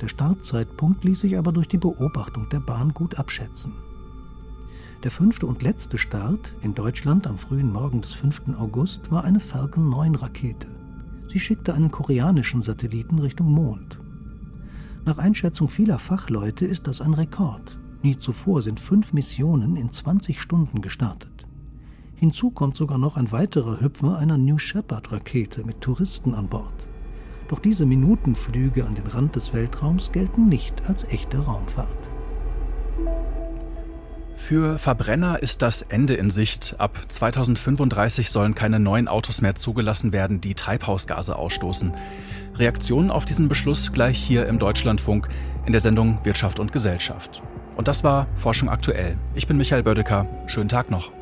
Der 0.00 0.08
Startzeitpunkt 0.08 1.04
ließ 1.04 1.20
sich 1.20 1.36
aber 1.36 1.52
durch 1.52 1.66
die 1.66 1.78
Beobachtung 1.78 2.48
der 2.48 2.60
Bahn 2.60 2.94
gut 2.94 3.18
abschätzen. 3.18 3.72
Der 5.02 5.10
fünfte 5.10 5.46
und 5.46 5.62
letzte 5.62 5.98
Start 5.98 6.54
in 6.60 6.74
Deutschland 6.74 7.26
am 7.26 7.38
frühen 7.38 7.72
Morgen 7.72 8.02
des 8.02 8.12
5. 8.12 8.54
August 8.58 9.10
war 9.10 9.24
eine 9.24 9.40
Falcon 9.40 9.88
9 9.88 10.14
Rakete. 10.14 10.68
Sie 11.26 11.40
schickte 11.40 11.74
einen 11.74 11.90
koreanischen 11.90 12.62
Satelliten 12.62 13.18
Richtung 13.18 13.50
Mond. 13.50 13.98
Nach 15.04 15.18
Einschätzung 15.18 15.68
vieler 15.68 15.98
Fachleute 15.98 16.66
ist 16.66 16.86
das 16.86 17.00
ein 17.00 17.14
Rekord. 17.14 17.79
Nie 18.02 18.18
zuvor 18.18 18.62
sind 18.62 18.80
fünf 18.80 19.12
Missionen 19.12 19.76
in 19.76 19.90
20 19.90 20.40
Stunden 20.40 20.80
gestartet. 20.80 21.46
Hinzu 22.14 22.50
kommt 22.50 22.76
sogar 22.76 22.98
noch 22.98 23.16
ein 23.16 23.30
weiterer 23.30 23.80
Hüpfer 23.80 24.16
einer 24.16 24.38
New 24.38 24.58
Shepard-Rakete 24.58 25.64
mit 25.64 25.80
Touristen 25.80 26.34
an 26.34 26.48
Bord. 26.48 26.88
Doch 27.48 27.58
diese 27.58 27.84
Minutenflüge 27.84 28.86
an 28.86 28.94
den 28.94 29.06
Rand 29.06 29.36
des 29.36 29.52
Weltraums 29.52 30.12
gelten 30.12 30.48
nicht 30.48 30.88
als 30.88 31.04
echte 31.04 31.38
Raumfahrt. 31.38 31.88
Für 34.36 34.78
Verbrenner 34.78 35.42
ist 35.42 35.60
das 35.60 35.82
Ende 35.82 36.14
in 36.14 36.30
Sicht. 36.30 36.76
Ab 36.78 36.98
2035 37.08 38.30
sollen 38.30 38.54
keine 38.54 38.80
neuen 38.80 39.08
Autos 39.08 39.42
mehr 39.42 39.54
zugelassen 39.54 40.12
werden, 40.12 40.40
die 40.40 40.54
Treibhausgase 40.54 41.36
ausstoßen. 41.36 41.92
Reaktionen 42.56 43.10
auf 43.10 43.24
diesen 43.26 43.48
Beschluss 43.48 43.92
gleich 43.92 44.18
hier 44.18 44.46
im 44.46 44.58
Deutschlandfunk 44.58 45.28
in 45.66 45.72
der 45.72 45.80
Sendung 45.80 46.18
Wirtschaft 46.24 46.58
und 46.58 46.72
Gesellschaft. 46.72 47.42
Und 47.80 47.88
das 47.88 48.04
war 48.04 48.26
Forschung 48.36 48.68
aktuell. 48.68 49.16
Ich 49.34 49.46
bin 49.46 49.56
Michael 49.56 49.82
Bödecker. 49.82 50.26
Schönen 50.48 50.68
Tag 50.68 50.90
noch. 50.90 51.12